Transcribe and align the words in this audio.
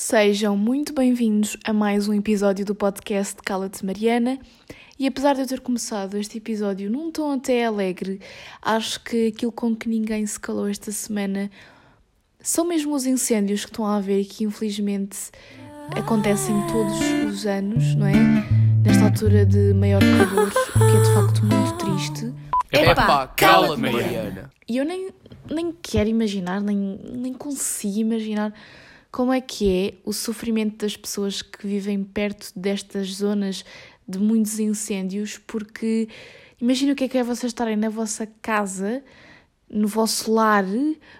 Sejam 0.00 0.56
muito 0.56 0.92
bem-vindos 0.92 1.56
a 1.64 1.72
mais 1.72 2.06
um 2.06 2.14
episódio 2.14 2.64
do 2.64 2.72
podcast 2.72 3.34
Cala-te 3.44 3.84
Mariana. 3.84 4.38
E 4.96 5.08
apesar 5.08 5.34
de 5.34 5.40
eu 5.40 5.46
ter 5.48 5.58
começado 5.58 6.16
este 6.16 6.38
episódio 6.38 6.88
num 6.88 7.10
tom 7.10 7.32
até 7.32 7.66
alegre, 7.66 8.20
acho 8.62 9.02
que 9.02 9.26
aquilo 9.26 9.50
com 9.50 9.74
que 9.74 9.88
ninguém 9.88 10.24
se 10.24 10.38
calou 10.38 10.68
esta 10.68 10.92
semana 10.92 11.50
são 12.40 12.64
mesmo 12.64 12.94
os 12.94 13.06
incêndios 13.06 13.64
que 13.64 13.72
estão 13.72 13.84
a 13.84 13.96
haver 13.96 14.20
e 14.20 14.24
que 14.24 14.44
infelizmente 14.44 15.32
acontecem 15.90 16.54
todos 16.68 17.00
os 17.26 17.44
anos, 17.44 17.96
não 17.96 18.06
é? 18.06 18.14
Nesta 18.84 19.06
altura 19.06 19.44
de 19.44 19.74
maior 19.74 20.00
calor, 20.00 20.46
o 20.46 20.78
que 20.78 20.96
é 20.96 21.02
de 21.02 21.12
facto 21.12 21.44
muito 21.44 21.76
triste. 21.76 22.32
Epá, 22.70 23.26
cala-te, 23.26 23.80
Mariana. 23.80 24.48
E 24.68 24.76
eu 24.76 24.84
nem, 24.84 25.10
nem 25.50 25.72
quero 25.82 26.08
imaginar, 26.08 26.60
nem, 26.60 27.00
nem 27.02 27.34
consigo 27.34 27.98
imaginar 27.98 28.54
como 29.10 29.32
é 29.32 29.40
que 29.40 29.70
é 29.70 29.94
o 30.04 30.12
sofrimento 30.12 30.78
das 30.84 30.96
pessoas 30.96 31.42
que 31.42 31.66
vivem 31.66 32.04
perto 32.04 32.52
destas 32.54 33.08
zonas 33.08 33.64
de 34.06 34.18
muitos 34.18 34.58
incêndios, 34.58 35.38
porque 35.38 36.08
imagina 36.60 36.92
o 36.92 36.96
que 36.96 37.04
é 37.04 37.08
que 37.08 37.18
é 37.18 37.24
vocês 37.24 37.50
estarem 37.50 37.76
na 37.76 37.88
vossa 37.88 38.26
casa, 38.40 39.02
no 39.70 39.86
vosso 39.86 40.32
lar, 40.32 40.64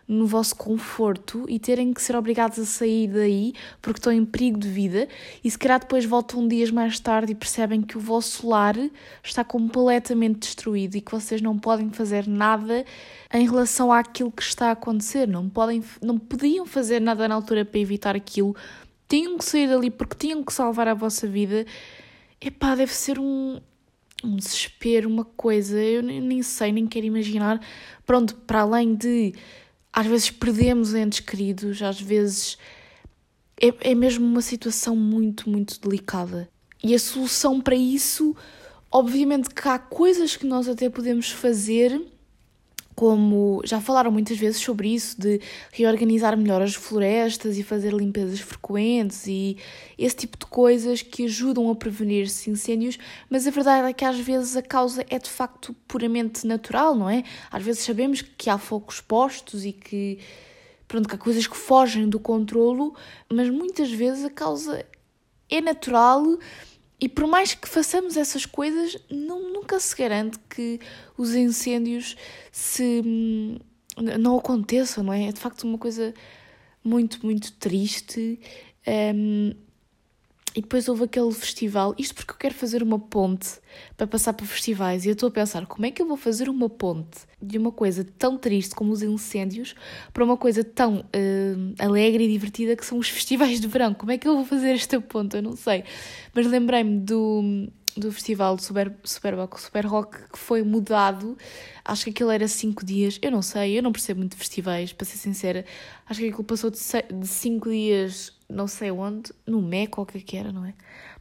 no 0.07 0.27
vosso 0.27 0.57
conforto 0.57 1.45
e 1.49 1.59
terem 1.59 1.93
que 1.93 2.01
ser 2.01 2.17
obrigados 2.17 2.59
a 2.59 2.65
sair 2.65 3.09
daí 3.09 3.53
porque 3.83 3.99
estão 3.99 4.13
em 4.13 4.25
perigo 4.25 4.59
de 4.59 4.69
vida. 4.69 5.07
E 5.45 5.51
se 5.51 5.59
calhar 5.59 5.79
depois 5.81 6.05
voltam 6.05 6.49
dias 6.49 6.71
mais 6.71 6.99
tarde 6.99 7.33
e 7.33 7.35
percebem 7.35 7.83
que 7.83 7.99
o 7.99 8.01
vosso 8.01 8.49
lar 8.49 8.77
está 9.23 9.45
completamente 9.45 10.41
destruído 10.41 10.97
e 10.97 11.01
que 11.01 11.13
vocês 11.13 11.43
não 11.43 11.59
podem 11.59 11.91
fazer 11.91 12.27
nada 12.27 12.85
em 13.33 13.45
relação 13.47 13.93
àquilo 13.93 14.33
que 14.33 14.43
está 14.43 14.69
a 14.69 14.73
acontecer, 14.73 15.29
não 15.29 15.49
podem 15.49 15.85
não 16.03 16.19
podiam 16.19 16.65
fazer 16.65 17.01
nada 17.01 17.29
na 17.29 17.35
altura 17.35 17.65
para 17.65 17.79
evitar 17.79 18.17
aquilo, 18.17 18.57
tinham 19.09 19.37
que 19.37 19.45
sair 19.45 19.69
dali 19.69 19.91
porque 19.91 20.17
tinham 20.17 20.43
que 20.43 20.53
salvar 20.53 20.89
a 20.89 20.95
vossa 20.95 21.27
vida. 21.27 21.67
Epá, 22.41 22.75
deve 22.75 22.95
ser 22.95 23.19
um, 23.19 23.61
um 24.25 24.37
desespero, 24.37 25.09
uma 25.09 25.25
coisa, 25.25 25.81
eu 25.81 26.03
nem 26.03 26.43
sei, 26.43 26.73
nem 26.73 26.87
quero 26.87 27.07
imaginar. 27.07 27.61
Pronto, 28.05 28.35
para 28.35 28.63
além 28.63 28.95
de 28.95 29.35
às 29.93 30.07
vezes 30.07 30.31
perdemos 30.31 30.95
entes 30.95 31.21
queridos, 31.21 31.83
às 31.83 32.01
vezes 32.01 32.59
é, 33.61 33.91
é 33.91 33.95
mesmo 33.95 34.25
uma 34.25 34.43
situação 34.43 34.95
muito, 34.95 35.49
muito 35.49 35.81
delicada. 35.81 36.49
E 36.83 36.95
a 36.95 36.99
solução 36.99 37.61
para 37.61 37.75
isso, 37.75 38.37
obviamente 38.91 39.51
que 39.51 39.69
há 39.69 39.79
coisas 39.79 40.37
que 40.37 40.47
nós 40.47 40.69
até 40.69 40.89
podemos 40.89 41.31
fazer 41.31 42.01
como 42.99 43.63
já 43.65 43.81
falaram 43.81 44.11
muitas 44.11 44.37
vezes 44.37 44.61
sobre 44.61 44.93
isso, 44.93 45.21
de 45.21 45.41
reorganizar 45.71 46.37
melhor 46.37 46.61
as 46.61 46.75
florestas 46.75 47.57
e 47.57 47.63
fazer 47.63 47.93
limpezas 47.93 48.41
frequentes 48.41 49.25
e 49.29 49.57
esse 49.97 50.17
tipo 50.17 50.37
de 50.37 50.47
coisas 50.47 51.01
que 51.01 51.27
ajudam 51.27 51.71
a 51.71 51.77
prevenir-se 51.77 52.51
incêndios, 52.51 52.99
mas 53.31 53.47
a 53.47 53.53
verdade 53.53 53.89
é 53.89 53.93
que 53.93 54.05
às 54.05 54.19
vezes 54.19 54.57
a 54.57 54.63
causa 54.63 55.07
é 55.09 55.17
de 55.17 55.31
facto 55.31 55.73
puramente 55.87 56.45
natural, 56.45 56.97
não 56.97 57.09
é? 57.09 57.23
Às 57.53 57.63
vezes 57.63 57.85
sabemos 57.85 58.21
que 58.21 58.51
há 58.51 58.59
focos 58.59 59.01
postos 59.01 59.65
e 59.65 59.71
que, 59.71 60.19
pronto, 60.89 61.09
que 61.09 61.15
há 61.15 61.19
coisas 61.19 61.47
que 61.47 61.57
fogem 61.57 62.09
do 62.09 62.19
controlo, 62.19 62.97
mas 63.33 63.49
muitas 63.49 63.93
vezes 63.93 64.25
a 64.25 64.31
causa 64.31 64.85
é 65.49 65.61
natural 65.61 66.37
e 67.01 67.09
por 67.09 67.27
mais 67.27 67.55
que 67.55 67.69
façamos 67.69 68.17
essas 68.17 68.45
coisas, 68.45 68.97
não, 69.11 69.53
nunca 69.53 69.79
se 69.79 69.97
garante 69.97 70.39
que 70.51 70.81
os 71.17 71.35
incêndios 71.35 72.17
se 72.51 73.03
hum, 73.05 73.59
não 74.19 74.39
aconteçam, 74.39 75.05
não 75.05 75.13
é? 75.13 75.29
É 75.29 75.33
de 75.33 75.41
facto 75.41 75.63
uma 75.63 75.79
coisa 75.79 76.13
muito, 76.83 77.25
muito 77.25 77.53
triste. 77.53 78.41
Um, 79.15 79.53
e 80.59 80.61
depois 80.61 80.89
houve 80.89 81.05
aquele 81.05 81.33
festival, 81.33 81.95
isto 81.97 82.17
porque 82.17 82.33
eu 82.33 82.37
quero 82.37 82.53
fazer 82.53 82.83
uma 82.83 82.99
ponte 82.99 83.61
para 83.97 84.09
passar 84.09 84.33
para 84.33 84.45
festivais 84.45 85.05
e 85.05 85.09
eu 85.09 85.13
estou 85.13 85.29
a 85.29 85.31
pensar 85.31 85.65
como 85.67 85.87
é 85.87 85.91
que 85.93 86.03
eu 86.03 86.07
vou 86.07 86.17
fazer 86.17 86.49
uma 86.49 86.69
ponte 86.69 87.21
de 87.41 87.57
uma 87.57 87.71
coisa 87.71 88.05
tão 88.19 88.37
triste 88.37 88.75
como 88.75 88.91
os 88.91 89.01
incêndios 89.01 89.77
para 90.13 90.25
uma 90.25 90.37
coisa 90.37 90.65
tão 90.65 90.97
uh, 90.97 91.75
alegre 91.79 92.25
e 92.25 92.29
divertida 92.29 92.75
que 92.75 92.85
são 92.85 92.99
os 92.99 93.07
festivais 93.09 93.61
de 93.61 93.69
verão. 93.69 93.95
Como 93.95 94.11
é 94.11 94.19
que 94.19 94.27
eu 94.27 94.35
vou 94.35 94.45
fazer 94.45 94.71
esta 94.71 95.01
ponte? 95.01 95.37
Eu 95.37 95.43
não 95.45 95.55
sei. 95.55 95.85
Mas 96.35 96.45
lembrei-me 96.45 96.99
do, 96.99 97.71
do 97.99 98.13
festival 98.13 98.57
do 98.57 98.63
Super, 98.63 98.93
Super, 99.05 99.35
Rock, 99.35 99.61
Super 99.61 99.87
Rock 99.87 100.29
que 100.31 100.39
foi 100.39 100.63
mudado. 100.63 101.37
Acho 101.85 102.05
que 102.05 102.11
aquilo 102.11 102.31
era 102.31 102.47
5 102.47 102.85
dias. 102.85 103.19
Eu 103.23 103.31
não 103.31 103.43
sei, 103.43 103.79
eu 103.79 103.83
não 103.83 103.93
percebo 103.93 104.21
muito 104.21 104.33
de 104.33 104.39
festivais, 104.39 104.93
para 104.93 105.07
ser 105.07 105.19
sincera. 105.19 105.65
Acho 106.07 106.21
que 106.21 106.29
aquilo 106.29 106.45
passou 106.45 106.71
de 106.71 106.79
5 106.79 107.71
dias 107.71 108.33
não 108.49 108.67
sei 108.67 108.91
onde, 108.91 109.31
no 109.47 109.61
MEC 109.61 109.99
ou 109.99 110.05
o 110.05 110.07
que 110.07 110.19
é 110.19 110.21
que 110.21 110.37
era, 110.37 110.51
não 110.51 110.65
é? 110.65 110.73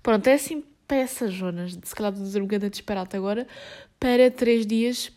Pronto, 0.01 0.27
é 0.27 0.33
assim 0.33 0.63
para 0.87 0.97
essas 0.97 1.33
zonas, 1.33 1.77
se 1.83 1.93
calhar 1.93 2.13
de 2.13 2.21
dizer 2.21 2.39
um 2.39 2.45
bocadinho 2.45 2.71
disparate 2.71 3.17
agora, 3.17 3.45
para 3.99 4.31
três 4.31 4.65
dias 4.65 5.11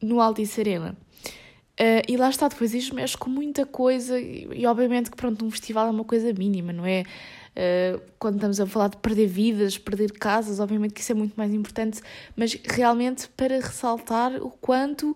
no 0.00 0.20
Altice 0.20 0.60
Arena. 0.60 0.96
Uh, 1.72 2.04
e 2.08 2.16
lá 2.16 2.30
está, 2.30 2.48
depois 2.48 2.72
isto 2.74 2.94
mexe 2.94 3.16
com 3.16 3.28
muita 3.28 3.66
coisa 3.66 4.18
e, 4.18 4.48
e, 4.52 4.66
obviamente 4.66 5.10
que 5.10 5.16
pronto, 5.16 5.44
um 5.44 5.50
festival 5.50 5.88
é 5.88 5.90
uma 5.90 6.04
coisa 6.04 6.32
mínima, 6.32 6.72
não 6.72 6.86
é? 6.86 7.04
Uh, 7.54 8.00
quando 8.18 8.36
estamos 8.36 8.60
a 8.60 8.66
falar 8.66 8.88
de 8.88 8.96
perder 8.96 9.26
vidas, 9.26 9.76
perder 9.76 10.12
casas, 10.12 10.58
obviamente 10.58 10.94
que 10.94 11.00
isso 11.00 11.12
é 11.12 11.14
muito 11.14 11.34
mais 11.34 11.52
importante, 11.52 12.00
mas 12.34 12.58
realmente 12.64 13.28
para 13.36 13.56
ressaltar 13.56 14.36
o 14.42 14.50
quanto 14.50 15.14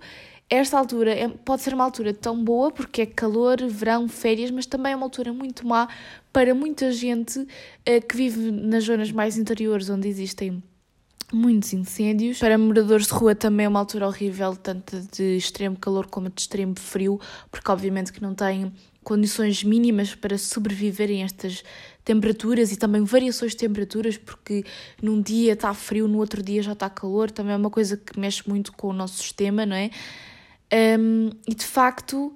esta 0.48 0.78
altura 0.78 1.12
é, 1.12 1.28
pode 1.28 1.62
ser 1.62 1.74
uma 1.74 1.82
altura 1.82 2.12
tão 2.14 2.42
boa 2.44 2.70
porque 2.70 3.02
é 3.02 3.06
calor, 3.06 3.56
verão, 3.66 4.06
férias, 4.06 4.50
mas 4.50 4.66
também 4.66 4.92
é 4.92 4.96
uma 4.96 5.06
altura 5.06 5.32
muito 5.32 5.66
má 5.66 5.88
para 6.32 6.54
muita 6.54 6.92
gente 6.92 7.38
uh, 7.40 8.06
que 8.06 8.16
vive 8.16 8.50
nas 8.52 8.84
zonas 8.84 9.10
mais 9.10 9.38
interiores 9.38 9.88
onde 9.88 10.06
existem 10.06 10.62
muitos 11.32 11.72
incêndios. 11.72 12.38
Para 12.38 12.56
moradores 12.56 13.06
de 13.06 13.12
rua 13.12 13.34
também 13.34 13.66
é 13.66 13.68
uma 13.68 13.80
altura 13.80 14.06
horrível, 14.06 14.54
tanto 14.54 15.00
de 15.12 15.36
extremo 15.36 15.76
calor 15.76 16.06
como 16.06 16.28
de 16.28 16.40
extremo 16.40 16.78
frio, 16.78 17.20
porque 17.50 17.70
obviamente 17.70 18.12
que 18.12 18.22
não 18.22 18.34
têm 18.34 18.72
condições 19.02 19.62
mínimas 19.62 20.14
para 20.14 20.36
sobreviverem 20.36 21.22
a 21.22 21.26
estas 21.26 21.62
temperaturas 22.06 22.70
e 22.70 22.76
também 22.76 23.02
variações 23.02 23.50
de 23.50 23.58
temperaturas, 23.58 24.16
porque 24.16 24.64
num 25.02 25.20
dia 25.20 25.54
está 25.54 25.74
frio, 25.74 26.06
no 26.06 26.18
outro 26.18 26.40
dia 26.40 26.62
já 26.62 26.72
está 26.72 26.88
calor, 26.88 27.32
também 27.32 27.52
é 27.52 27.56
uma 27.56 27.68
coisa 27.68 27.96
que 27.96 28.18
mexe 28.18 28.48
muito 28.48 28.72
com 28.72 28.88
o 28.88 28.92
nosso 28.92 29.18
sistema, 29.18 29.66
não 29.66 29.74
é? 29.74 29.90
Um, 30.98 31.30
e 31.48 31.54
de 31.54 31.64
facto, 31.64 32.32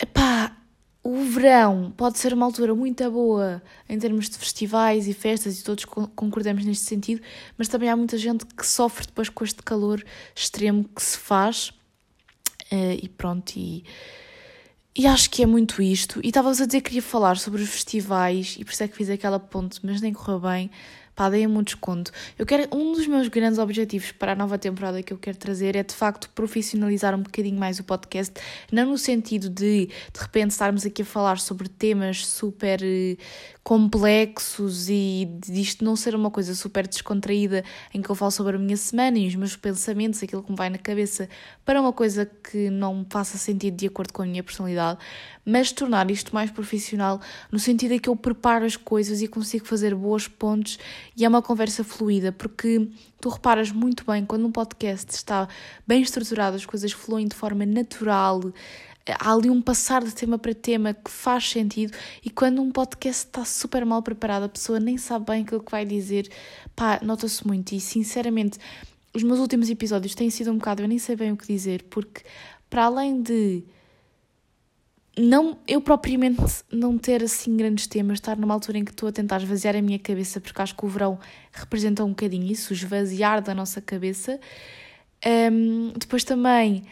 epá, 0.00 0.56
o 1.00 1.22
verão 1.22 1.92
pode 1.96 2.18
ser 2.18 2.34
uma 2.34 2.44
altura 2.44 2.74
muito 2.74 3.08
boa 3.08 3.62
em 3.88 3.98
termos 4.00 4.28
de 4.28 4.36
festivais 4.36 5.06
e 5.06 5.14
festas, 5.14 5.60
e 5.60 5.62
todos 5.62 5.84
concordamos 5.84 6.64
neste 6.64 6.86
sentido, 6.86 7.22
mas 7.56 7.68
também 7.68 7.88
há 7.88 7.96
muita 7.96 8.18
gente 8.18 8.44
que 8.46 8.66
sofre 8.66 9.06
depois 9.06 9.28
com 9.28 9.44
este 9.44 9.62
calor 9.62 10.04
extremo 10.34 10.84
que 10.84 11.02
se 11.02 11.18
faz. 11.18 11.68
Uh, 12.72 12.98
e 13.00 13.08
pronto, 13.08 13.52
e, 13.56 13.84
e 14.96 15.06
acho 15.06 15.28
que 15.30 15.42
é 15.42 15.46
muito 15.46 15.82
isto. 15.82 16.20
E 16.22 16.28
estava-vos 16.28 16.60
a 16.60 16.66
dizer 16.66 16.80
que 16.80 16.90
queria 16.90 17.02
falar 17.02 17.36
sobre 17.36 17.62
os 17.62 17.68
festivais, 17.68 18.56
e 18.58 18.64
por 18.64 18.72
isso 18.72 18.82
é 18.82 18.88
que 18.88 18.96
fiz 18.96 19.10
aquela 19.10 19.40
ponte, 19.40 19.80
mas 19.82 20.00
nem 20.00 20.12
correu 20.12 20.40
bem 20.40 20.70
pá, 21.14 21.30
deem-me 21.30 21.56
um 21.56 21.62
desconto. 21.62 22.10
Eu 22.38 22.44
quero, 22.44 22.68
um 22.74 22.92
dos 22.92 23.06
meus 23.06 23.28
grandes 23.28 23.58
objetivos 23.58 24.12
para 24.12 24.32
a 24.32 24.34
nova 24.34 24.58
temporada 24.58 25.02
que 25.02 25.12
eu 25.12 25.18
quero 25.18 25.36
trazer 25.36 25.76
é 25.76 25.82
de 25.82 25.94
facto 25.94 26.28
profissionalizar 26.34 27.14
um 27.14 27.22
bocadinho 27.22 27.58
mais 27.58 27.78
o 27.78 27.84
podcast, 27.84 28.34
não 28.72 28.90
no 28.90 28.98
sentido 28.98 29.48
de 29.48 29.86
de 29.86 30.20
repente 30.20 30.50
estarmos 30.50 30.84
aqui 30.84 31.02
a 31.02 31.04
falar 31.04 31.38
sobre 31.38 31.68
temas 31.68 32.26
super 32.26 32.80
eh, 32.82 33.16
complexos 33.64 34.90
e 34.90 35.26
disto 35.46 35.82
não 35.82 35.96
ser 35.96 36.14
uma 36.14 36.30
coisa 36.30 36.54
super 36.54 36.86
descontraída 36.86 37.64
em 37.94 38.02
que 38.02 38.10
eu 38.10 38.14
falo 38.14 38.30
sobre 38.30 38.56
a 38.56 38.58
minha 38.58 38.76
semana 38.76 39.18
e 39.18 39.26
os 39.26 39.34
meus 39.34 39.56
pensamentos, 39.56 40.22
aquilo 40.22 40.42
que 40.42 40.50
me 40.50 40.56
vai 40.56 40.68
na 40.68 40.76
cabeça, 40.76 41.28
para 41.64 41.80
uma 41.80 41.92
coisa 41.92 42.26
que 42.26 42.68
não 42.68 43.06
faça 43.08 43.38
sentido 43.38 43.74
de 43.74 43.86
acordo 43.86 44.12
com 44.12 44.20
a 44.22 44.26
minha 44.26 44.42
personalidade, 44.42 44.98
mas 45.46 45.72
tornar 45.72 46.10
isto 46.10 46.34
mais 46.34 46.50
profissional 46.50 47.20
no 47.50 47.58
sentido 47.58 47.92
em 47.92 47.98
que 47.98 48.08
eu 48.08 48.16
preparo 48.16 48.66
as 48.66 48.76
coisas 48.76 49.22
e 49.22 49.28
consigo 49.28 49.66
fazer 49.66 49.94
boas 49.94 50.28
pontes 50.28 50.78
e 51.16 51.24
é 51.24 51.28
uma 51.28 51.42
conversa 51.42 51.84
fluida, 51.84 52.32
porque 52.32 52.88
tu 53.20 53.28
reparas 53.28 53.70
muito 53.70 54.04
bem 54.04 54.24
quando 54.24 54.46
um 54.46 54.52
podcast 54.52 55.12
está 55.12 55.48
bem 55.86 56.02
estruturado, 56.02 56.56
as 56.56 56.66
coisas 56.66 56.92
fluem 56.92 57.28
de 57.28 57.36
forma 57.36 57.64
natural, 57.64 58.40
há 59.06 59.32
ali 59.32 59.50
um 59.50 59.60
passar 59.60 60.02
de 60.02 60.14
tema 60.14 60.38
para 60.38 60.54
tema 60.54 60.94
que 60.94 61.10
faz 61.10 61.48
sentido 61.50 61.96
e 62.24 62.30
quando 62.30 62.60
um 62.62 62.70
podcast 62.70 63.26
está 63.26 63.44
super 63.44 63.84
mal 63.84 64.02
preparado, 64.02 64.44
a 64.44 64.48
pessoa 64.48 64.80
nem 64.80 64.96
sabe 64.96 65.26
bem 65.26 65.42
aquilo 65.42 65.62
que 65.62 65.70
vai 65.70 65.84
dizer, 65.84 66.28
pá, 66.74 66.98
nota-se 67.02 67.46
muito 67.46 67.72
e 67.72 67.80
sinceramente 67.80 68.58
os 69.12 69.22
meus 69.22 69.38
últimos 69.38 69.70
episódios 69.70 70.14
têm 70.14 70.30
sido 70.30 70.50
um 70.50 70.58
bocado, 70.58 70.82
eu 70.82 70.88
nem 70.88 70.98
sei 70.98 71.14
bem 71.14 71.32
o 71.32 71.36
que 71.36 71.46
dizer, 71.46 71.84
porque 71.84 72.22
para 72.68 72.86
além 72.86 73.22
de 73.22 73.62
não 75.16 75.56
eu 75.68 75.80
propriamente 75.80 76.42
não 76.70 76.98
ter 76.98 77.22
assim 77.22 77.56
grandes 77.56 77.86
temas, 77.86 78.18
estar 78.18 78.36
numa 78.36 78.54
altura 78.54 78.78
em 78.78 78.84
que 78.84 78.90
estou 78.90 79.08
a 79.08 79.12
tentar 79.12 79.40
esvaziar 79.40 79.76
a 79.76 79.82
minha 79.82 79.98
cabeça, 79.98 80.40
porque 80.40 80.60
acho 80.60 80.74
que 80.74 80.84
o 80.84 80.88
verão 80.88 81.18
representa 81.52 82.04
um 82.04 82.10
bocadinho 82.10 82.50
isso, 82.50 82.72
esvaziar 82.72 83.40
da 83.42 83.54
nossa 83.54 83.80
cabeça. 83.80 84.40
Um, 85.24 85.92
depois 85.96 86.24
também 86.24 86.84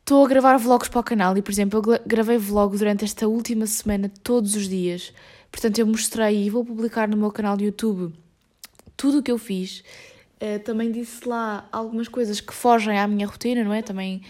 estou 0.00 0.24
a 0.24 0.28
gravar 0.28 0.56
vlogs 0.58 0.88
para 0.88 1.00
o 1.00 1.02
canal 1.02 1.36
e, 1.36 1.42
por 1.42 1.50
exemplo, 1.50 1.80
eu 1.80 2.00
gravei 2.06 2.38
vlogs 2.38 2.78
durante 2.78 3.04
esta 3.04 3.26
última 3.26 3.66
semana 3.66 4.10
todos 4.22 4.54
os 4.54 4.68
dias. 4.68 5.12
Portanto, 5.50 5.78
eu 5.78 5.86
mostrei 5.86 6.44
e 6.44 6.50
vou 6.50 6.64
publicar 6.64 7.08
no 7.08 7.16
meu 7.16 7.32
canal 7.32 7.56
de 7.56 7.64
YouTube 7.64 8.14
tudo 8.96 9.18
o 9.18 9.22
que 9.22 9.32
eu 9.32 9.38
fiz. 9.38 9.82
Uh, 10.36 10.58
também 10.64 10.92
disse 10.92 11.26
lá 11.26 11.66
algumas 11.72 12.08
coisas 12.08 12.40
que 12.40 12.52
fogem 12.52 12.98
à 12.98 13.08
minha 13.08 13.26
rotina, 13.26 13.64
não 13.64 13.72
é? 13.72 13.80
Também 13.80 14.22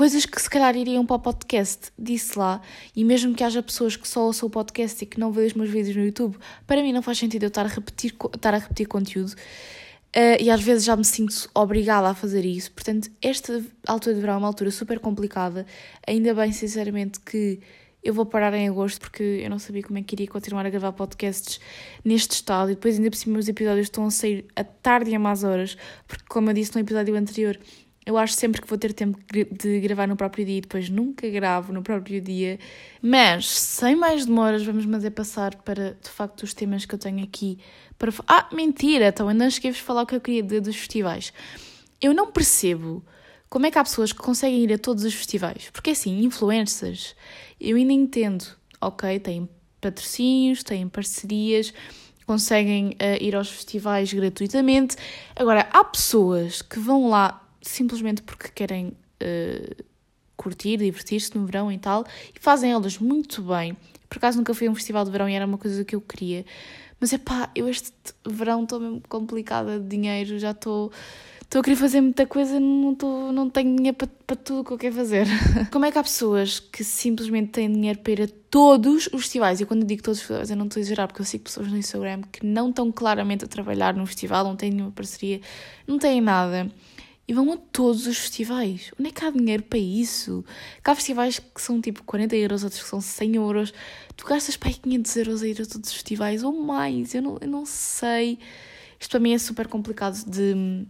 coisas 0.00 0.24
que 0.24 0.40
se 0.40 0.48
calhar 0.48 0.74
iriam 0.78 1.04
para 1.04 1.16
o 1.16 1.18
podcast, 1.18 1.92
disse 1.98 2.38
lá, 2.38 2.62
e 2.96 3.04
mesmo 3.04 3.34
que 3.34 3.44
haja 3.44 3.62
pessoas 3.62 3.96
que 3.96 4.08
só 4.08 4.24
ouçam 4.24 4.46
o 4.46 4.50
podcast 4.50 5.04
e 5.04 5.06
que 5.06 5.20
não 5.20 5.30
veem 5.30 5.48
os 5.48 5.52
meus 5.52 5.68
vídeos 5.68 5.94
no 5.94 6.02
YouTube, 6.02 6.38
para 6.66 6.82
mim 6.82 6.90
não 6.90 7.02
faz 7.02 7.18
sentido 7.18 7.42
eu 7.42 7.48
estar 7.48 7.66
a 7.66 7.68
repetir, 7.68 8.16
estar 8.34 8.54
a 8.54 8.56
repetir 8.56 8.88
conteúdo. 8.88 9.32
Uh, 10.16 10.40
e 10.40 10.50
às 10.50 10.62
vezes 10.62 10.84
já 10.84 10.96
me 10.96 11.04
sinto 11.04 11.50
obrigada 11.54 12.08
a 12.08 12.14
fazer 12.14 12.46
isso. 12.46 12.72
Portanto, 12.72 13.10
esta 13.20 13.62
altura 13.86 14.14
de 14.14 14.22
verão 14.22 14.34
é 14.36 14.36
uma 14.38 14.46
altura 14.46 14.70
super 14.70 14.98
complicada. 14.98 15.66
Ainda 16.06 16.32
bem, 16.32 16.50
sinceramente, 16.50 17.20
que 17.20 17.60
eu 18.02 18.14
vou 18.14 18.24
parar 18.24 18.54
em 18.54 18.68
agosto 18.68 18.98
porque 19.00 19.22
eu 19.22 19.50
não 19.50 19.58
sabia 19.58 19.82
como 19.82 19.98
é 19.98 20.02
que 20.02 20.14
iria 20.14 20.26
continuar 20.26 20.64
a 20.64 20.70
gravar 20.70 20.92
podcasts 20.92 21.60
neste 22.02 22.32
estado. 22.32 22.70
E 22.70 22.74
depois, 22.74 22.96
ainda 22.96 23.10
por 23.10 23.16
cima, 23.16 23.38
os 23.38 23.48
episódios 23.48 23.88
estão 23.88 24.06
a 24.06 24.10
sair 24.10 24.46
à 24.56 24.64
tarde 24.64 25.10
e 25.10 25.14
a 25.14 25.18
más 25.18 25.44
horas, 25.44 25.76
porque, 26.08 26.24
como 26.26 26.48
eu 26.48 26.54
disse 26.54 26.74
no 26.74 26.80
episódio 26.80 27.14
anterior, 27.14 27.60
eu 28.06 28.16
acho 28.16 28.34
sempre 28.34 28.62
que 28.62 28.66
vou 28.66 28.78
ter 28.78 28.92
tempo 28.92 29.18
de 29.30 29.80
gravar 29.80 30.08
no 30.08 30.16
próprio 30.16 30.44
dia 30.44 30.58
e 30.58 30.60
depois 30.62 30.88
nunca 30.88 31.28
gravo 31.28 31.72
no 31.72 31.82
próprio 31.82 32.20
dia. 32.20 32.58
Mas, 33.02 33.48
sem 33.48 33.94
mais 33.94 34.24
demoras, 34.24 34.64
vamos 34.64 34.86
mas 34.86 35.04
é 35.04 35.10
passar 35.10 35.54
para, 35.56 35.98
de 36.02 36.08
facto, 36.08 36.42
os 36.42 36.54
temas 36.54 36.86
que 36.86 36.94
eu 36.94 36.98
tenho 36.98 37.22
aqui 37.22 37.58
para. 37.98 38.10
Ah, 38.26 38.48
mentira! 38.52 39.08
Então, 39.08 39.28
ainda 39.28 39.44
não 39.44 39.50
cheguei-vos 39.50 39.80
falar 39.80 40.02
o 40.02 40.06
que 40.06 40.14
eu 40.14 40.20
queria 40.20 40.42
dizer 40.42 40.60
dos 40.60 40.76
festivais. 40.76 41.32
Eu 42.00 42.14
não 42.14 42.32
percebo 42.32 43.04
como 43.50 43.66
é 43.66 43.70
que 43.70 43.78
há 43.78 43.84
pessoas 43.84 44.12
que 44.12 44.18
conseguem 44.18 44.64
ir 44.64 44.72
a 44.72 44.78
todos 44.78 45.04
os 45.04 45.14
festivais. 45.14 45.68
Porque, 45.70 45.90
assim, 45.90 46.24
influencers, 46.24 47.14
eu 47.60 47.76
ainda 47.76 47.92
entendo. 47.92 48.46
Ok, 48.80 49.18
têm 49.20 49.48
patrocínios, 49.78 50.62
têm 50.62 50.88
parcerias 50.88 51.74
conseguem 52.26 52.90
uh, 52.90 53.20
ir 53.20 53.34
aos 53.34 53.50
festivais 53.50 54.12
gratuitamente. 54.12 54.94
Agora, 55.34 55.68
há 55.72 55.82
pessoas 55.82 56.62
que 56.62 56.78
vão 56.78 57.08
lá 57.08 57.49
simplesmente 57.60 58.22
porque 58.22 58.48
querem 58.48 58.88
uh, 58.88 59.84
curtir, 60.36 60.78
divertir-se 60.78 61.36
no 61.36 61.44
verão 61.44 61.70
e 61.70 61.78
tal, 61.78 62.04
e 62.34 62.40
fazem 62.40 62.72
elas 62.72 62.98
muito 62.98 63.42
bem. 63.42 63.76
Por 64.08 64.16
acaso 64.16 64.38
nunca 64.38 64.54
fui 64.54 64.66
a 64.66 64.70
um 64.70 64.74
festival 64.74 65.04
de 65.04 65.10
verão 65.10 65.28
e 65.28 65.34
era 65.34 65.46
uma 65.46 65.58
coisa 65.58 65.84
que 65.84 65.94
eu 65.94 66.00
queria. 66.00 66.44
Mas 66.98 67.12
é 67.12 67.18
pá, 67.18 67.50
eu 67.54 67.68
este 67.68 67.92
verão 68.26 68.62
estou 68.62 68.80
mesmo 68.80 69.02
complicada 69.08 69.78
de 69.78 69.86
dinheiro, 69.86 70.38
já 70.38 70.50
estou. 70.52 70.90
Estou 71.42 71.62
a 71.62 71.64
querer 71.64 71.76
fazer 71.76 72.00
muita 72.00 72.26
coisa, 72.26 72.60
não, 72.60 72.96
não 73.32 73.50
tenho 73.50 73.74
dinheiro 73.74 73.96
para, 73.96 74.08
para 74.24 74.36
tudo 74.36 74.60
o 74.60 74.64
que 74.64 74.70
eu 74.70 74.78
quero 74.78 74.94
fazer. 74.94 75.26
Como 75.72 75.84
é 75.84 75.90
que 75.90 75.98
há 75.98 76.02
pessoas 76.02 76.60
que 76.60 76.84
simplesmente 76.84 77.50
têm 77.50 77.72
dinheiro 77.72 77.98
para 77.98 78.12
ir 78.12 78.22
a 78.22 78.28
todos 78.48 79.08
os 79.12 79.22
festivais? 79.22 79.60
E 79.60 79.66
quando 79.66 79.80
eu 79.80 79.86
digo 79.86 80.00
todos 80.00 80.20
os 80.20 80.24
festivais, 80.24 80.50
eu 80.50 80.56
não 80.56 80.66
estou 80.66 80.78
a 80.78 80.82
exagerar, 80.82 81.08
porque 81.08 81.22
eu 81.22 81.26
sigo 81.26 81.42
pessoas 81.42 81.66
no 81.66 81.76
Instagram 81.76 82.22
que 82.30 82.46
não 82.46 82.70
estão 82.70 82.92
claramente 82.92 83.44
a 83.44 83.48
trabalhar 83.48 83.94
num 83.94 84.06
festival, 84.06 84.44
não 84.44 84.54
têm 84.54 84.70
nenhuma 84.70 84.92
parceria, 84.92 85.40
não 85.88 85.98
têm 85.98 86.20
nada 86.20 86.70
e 87.30 87.32
vão 87.32 87.52
a 87.52 87.56
todos 87.56 88.08
os 88.08 88.18
festivais. 88.18 88.90
Onde 88.98 89.10
é 89.10 89.12
que 89.12 89.24
há 89.24 89.30
dinheiro 89.30 89.62
para 89.62 89.78
isso? 89.78 90.44
Cá 90.82 90.90
há 90.90 90.94
festivais 90.96 91.38
que 91.38 91.62
são 91.62 91.80
tipo 91.80 92.02
40 92.02 92.34
euros, 92.34 92.64
outros 92.64 92.82
que 92.82 92.88
são 92.88 93.00
100 93.00 93.36
euros. 93.36 93.72
Tu 94.16 94.26
gastas 94.26 94.56
para 94.56 94.68
aí 94.68 94.74
500 94.74 95.16
euros 95.16 95.42
a 95.44 95.46
ir 95.46 95.62
a 95.62 95.64
todos 95.64 95.90
os 95.90 95.92
festivais 95.92 96.42
ou 96.42 96.52
mais, 96.52 97.14
eu 97.14 97.22
não, 97.22 97.38
eu 97.40 97.46
não 97.46 97.64
sei. 97.64 98.36
Isto 98.98 99.12
para 99.12 99.20
mim 99.20 99.32
é 99.32 99.38
super 99.38 99.68
complicado 99.68 100.28
de, 100.28 100.84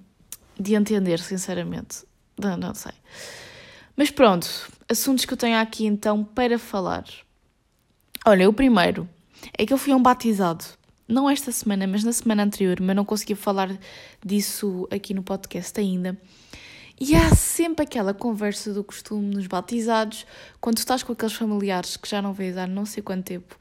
de 0.58 0.74
entender, 0.74 1.18
sinceramente. 1.18 2.06
Não, 2.38 2.56
não 2.56 2.72
sei. 2.72 2.94
Mas 3.94 4.10
pronto, 4.10 4.48
assuntos 4.88 5.26
que 5.26 5.34
eu 5.34 5.36
tenho 5.36 5.58
aqui 5.58 5.84
então 5.84 6.24
para 6.24 6.58
falar. 6.58 7.04
Olha, 8.24 8.48
o 8.48 8.52
primeiro 8.54 9.06
é 9.58 9.66
que 9.66 9.74
eu 9.74 9.76
fui 9.76 9.92
a 9.92 9.96
um 9.96 10.02
batizado 10.02 10.64
não 11.10 11.28
esta 11.28 11.50
semana, 11.52 11.86
mas 11.86 12.04
na 12.04 12.12
semana 12.12 12.44
anterior, 12.44 12.80
mas 12.80 12.94
não 12.94 13.04
consegui 13.04 13.34
falar 13.34 13.76
disso 14.24 14.88
aqui 14.90 15.12
no 15.12 15.22
podcast 15.22 15.78
ainda. 15.78 16.16
E 17.00 17.14
há 17.14 17.34
sempre 17.34 17.84
aquela 17.84 18.12
conversa 18.12 18.72
do 18.72 18.84
costume 18.84 19.34
nos 19.34 19.46
batizados, 19.46 20.26
quando 20.60 20.78
estás 20.78 21.02
com 21.02 21.12
aqueles 21.12 21.34
familiares 21.34 21.96
que 21.96 22.08
já 22.08 22.20
não 22.20 22.32
vês 22.32 22.56
há 22.56 22.66
não 22.66 22.84
sei 22.84 23.02
quanto 23.02 23.24
tempo, 23.24 23.56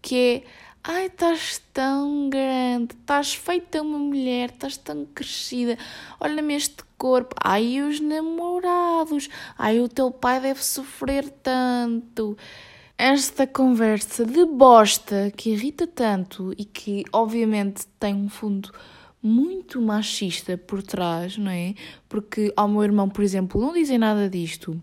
que 0.00 0.16
é 0.16 0.42
ai, 0.84 1.06
estás 1.06 1.62
tão 1.72 2.28
grande, 2.28 2.94
estás 2.94 3.34
feita 3.34 3.82
uma 3.82 3.98
mulher, 3.98 4.50
estás 4.50 4.76
tão 4.76 5.06
crescida, 5.06 5.78
olha-me 6.20 6.54
este 6.54 6.84
corpo, 6.98 7.34
ai, 7.42 7.80
os 7.80 8.00
namorados, 8.00 9.28
ai, 9.58 9.80
o 9.80 9.88
teu 9.88 10.10
pai 10.10 10.40
deve 10.40 10.62
sofrer 10.62 11.28
tanto 11.42 12.36
esta 12.96 13.46
conversa 13.46 14.24
de 14.24 14.44
bosta 14.44 15.32
que 15.36 15.50
irrita 15.50 15.86
tanto 15.86 16.54
e 16.56 16.64
que 16.64 17.04
obviamente 17.12 17.86
tem 17.98 18.14
um 18.14 18.28
fundo 18.28 18.70
muito 19.22 19.80
machista 19.80 20.56
por 20.56 20.82
trás, 20.82 21.36
não 21.36 21.50
é? 21.50 21.74
Porque 22.08 22.52
ao 22.56 22.68
meu 22.68 22.82
irmão, 22.84 23.08
por 23.08 23.24
exemplo, 23.24 23.60
não 23.60 23.72
dizem 23.72 23.98
nada 23.98 24.28
disto. 24.28 24.80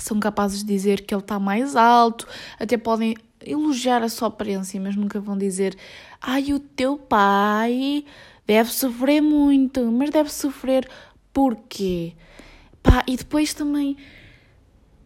São 0.00 0.18
capazes 0.18 0.60
de 0.60 0.66
dizer 0.66 1.02
que 1.02 1.14
ele 1.14 1.22
está 1.22 1.38
mais 1.38 1.76
alto, 1.76 2.26
até 2.58 2.76
podem 2.76 3.14
elogiar 3.40 4.02
a 4.02 4.08
sua 4.08 4.28
aparência, 4.28 4.80
mas 4.80 4.96
nunca 4.96 5.20
vão 5.20 5.36
dizer: 5.38 5.76
ai, 6.20 6.52
o 6.52 6.58
teu 6.58 6.96
pai 6.96 8.04
deve 8.46 8.72
sofrer 8.72 9.20
muito, 9.20 9.84
mas 9.92 10.10
deve 10.10 10.32
sofrer 10.32 10.88
porquê? 11.32 12.14
Pá, 12.82 13.04
e 13.06 13.16
depois 13.16 13.54
também 13.54 13.96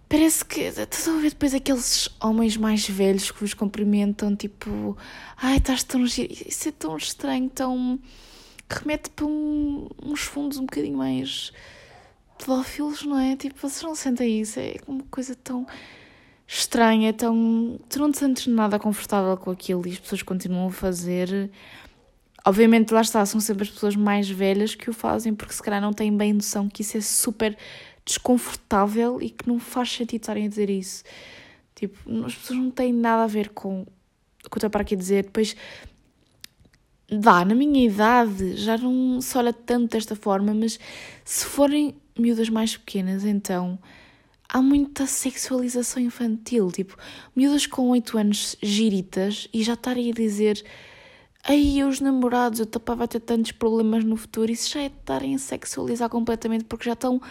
Parece 0.08 0.44
que. 0.44 0.60
Estás 0.60 1.06
a 1.06 1.12
ver 1.12 1.30
depois 1.30 1.52
aqueles 1.54 2.08
homens 2.20 2.56
mais 2.56 2.88
velhos 2.88 3.30
que 3.30 3.40
vos 3.40 3.52
cumprimentam, 3.54 4.34
tipo. 4.34 4.96
Ai, 5.36 5.58
estás 5.58 5.84
tão 5.84 6.06
giro. 6.06 6.32
Isso 6.32 6.68
é 6.68 6.72
tão 6.72 6.96
estranho, 6.96 7.50
tão. 7.50 7.98
que 8.68 8.78
remete 8.78 9.10
para 9.10 9.26
um, 9.26 9.88
uns 10.02 10.20
fundos 10.20 10.58
um 10.58 10.62
bocadinho 10.62 10.96
mais. 10.96 11.52
pedófilos, 12.38 13.04
não 13.04 13.18
é? 13.18 13.36
Tipo, 13.36 13.60
vocês 13.60 13.82
não 13.82 13.94
sentem 13.94 14.40
isso? 14.40 14.58
É 14.58 14.76
uma 14.86 15.04
coisa 15.10 15.34
tão 15.34 15.66
estranha, 16.46 17.12
tão. 17.12 17.78
tu 17.90 17.98
não 17.98 18.10
te 18.10 18.18
sentes 18.18 18.46
nada 18.46 18.78
confortável 18.78 19.36
com 19.36 19.50
aquilo 19.50 19.86
e 19.86 19.92
as 19.92 19.98
pessoas 19.98 20.22
continuam 20.22 20.68
a 20.68 20.72
fazer. 20.72 21.50
Obviamente, 22.46 22.92
lá 22.94 23.02
está, 23.02 23.26
são 23.26 23.40
sempre 23.40 23.64
as 23.64 23.70
pessoas 23.70 23.94
mais 23.94 24.30
velhas 24.30 24.74
que 24.74 24.88
o 24.88 24.92
fazem 24.94 25.34
porque 25.34 25.52
se 25.52 25.62
calhar 25.62 25.82
não 25.82 25.92
têm 25.92 26.16
bem 26.16 26.32
noção 26.32 26.66
que 26.66 26.80
isso 26.80 26.96
é 26.96 27.00
super 27.02 27.54
desconfortável 28.08 29.20
e 29.20 29.28
que 29.28 29.46
não 29.46 29.58
faz 29.58 29.92
sentido 29.92 30.22
estarem 30.22 30.46
a 30.46 30.48
dizer 30.48 30.70
isso. 30.70 31.04
Tipo, 31.74 32.24
as 32.24 32.34
pessoas 32.34 32.58
não 32.58 32.70
têm 32.70 32.92
nada 32.92 33.22
a 33.22 33.26
ver 33.26 33.50
com 33.50 33.82
o 33.82 33.84
que 34.50 34.56
eu 34.56 34.58
estou 34.58 34.70
para 34.70 34.80
aqui 34.80 34.96
dizer. 34.96 35.24
Depois, 35.24 35.54
dá, 37.10 37.44
na 37.44 37.54
minha 37.54 37.86
idade 37.86 38.56
já 38.56 38.76
não 38.78 39.20
se 39.20 39.36
olha 39.36 39.52
tanto 39.52 39.92
desta 39.92 40.16
forma, 40.16 40.54
mas 40.54 40.80
se 41.24 41.44
forem 41.44 41.94
miúdas 42.18 42.48
mais 42.48 42.76
pequenas, 42.76 43.24
então 43.24 43.78
há 44.48 44.62
muita 44.62 45.06
sexualização 45.06 46.02
infantil. 46.02 46.72
Tipo, 46.72 46.96
miúdas 47.36 47.66
com 47.66 47.90
8 47.90 48.18
anos 48.18 48.56
giritas 48.62 49.48
e 49.52 49.62
já 49.62 49.74
estarem 49.74 50.10
a 50.10 50.14
dizer. 50.14 50.64
Aí 51.44 51.82
os 51.84 52.00
namorados, 52.00 52.60
pai 52.84 52.96
vai 52.96 53.08
ter 53.08 53.20
tantos 53.20 53.52
problemas 53.52 54.04
no 54.04 54.16
futuro. 54.16 54.50
Isso 54.50 54.70
já 54.70 54.80
é 54.80 54.86
estarem 54.86 55.34
a 55.34 55.38
sexualizar 55.38 56.08
completamente 56.08 56.64
porque 56.64 56.86
já 56.86 56.94
estão 56.94 57.22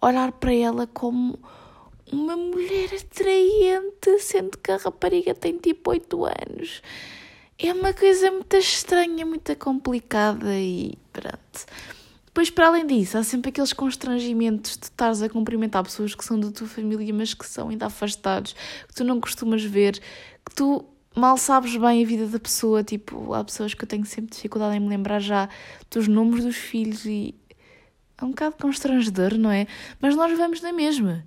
olhar 0.00 0.32
para 0.32 0.54
ela 0.54 0.86
como 0.86 1.38
uma 2.12 2.36
mulher 2.36 2.90
atraente, 2.94 4.18
sendo 4.20 4.58
que 4.58 4.70
a 4.70 4.76
rapariga 4.76 5.34
tem 5.34 5.56
tipo 5.56 5.90
8 5.90 6.24
anos. 6.24 6.82
É 7.58 7.72
uma 7.72 7.92
coisa 7.92 8.30
muito 8.30 8.56
estranha, 8.56 9.24
muito 9.24 9.54
complicada 9.56 10.58
e 10.58 10.98
pronto. 11.12 11.66
Depois, 12.26 12.50
para 12.50 12.66
além 12.66 12.84
disso, 12.84 13.16
há 13.16 13.22
sempre 13.22 13.50
aqueles 13.50 13.72
constrangimentos 13.72 14.76
de 14.76 14.86
estares 14.86 15.22
a 15.22 15.28
cumprimentar 15.28 15.84
pessoas 15.84 16.16
que 16.16 16.24
são 16.24 16.38
da 16.38 16.50
tua 16.50 16.66
família, 16.66 17.14
mas 17.14 17.32
que 17.32 17.46
são 17.46 17.68
ainda 17.68 17.86
afastados, 17.86 18.56
que 18.88 18.94
tu 18.94 19.04
não 19.04 19.20
costumas 19.20 19.62
ver, 19.62 20.00
que 20.44 20.54
tu 20.54 20.84
mal 21.14 21.36
sabes 21.38 21.76
bem 21.76 22.02
a 22.02 22.06
vida 22.06 22.26
da 22.26 22.40
pessoa. 22.40 22.82
Tipo, 22.82 23.32
há 23.34 23.44
pessoas 23.44 23.72
que 23.72 23.84
eu 23.84 23.88
tenho 23.88 24.04
sempre 24.04 24.34
dificuldade 24.34 24.76
em 24.76 24.80
me 24.80 24.88
lembrar 24.88 25.20
já 25.20 25.48
dos 25.88 26.08
nomes 26.08 26.44
dos 26.44 26.56
filhos 26.56 27.06
e 27.06 27.36
é 28.20 28.24
um 28.24 28.30
bocado 28.30 28.56
constrangedor, 28.60 29.36
não 29.36 29.50
é? 29.50 29.66
Mas 30.00 30.14
nós 30.16 30.36
vamos 30.36 30.60
na 30.60 30.72
mesma. 30.72 31.24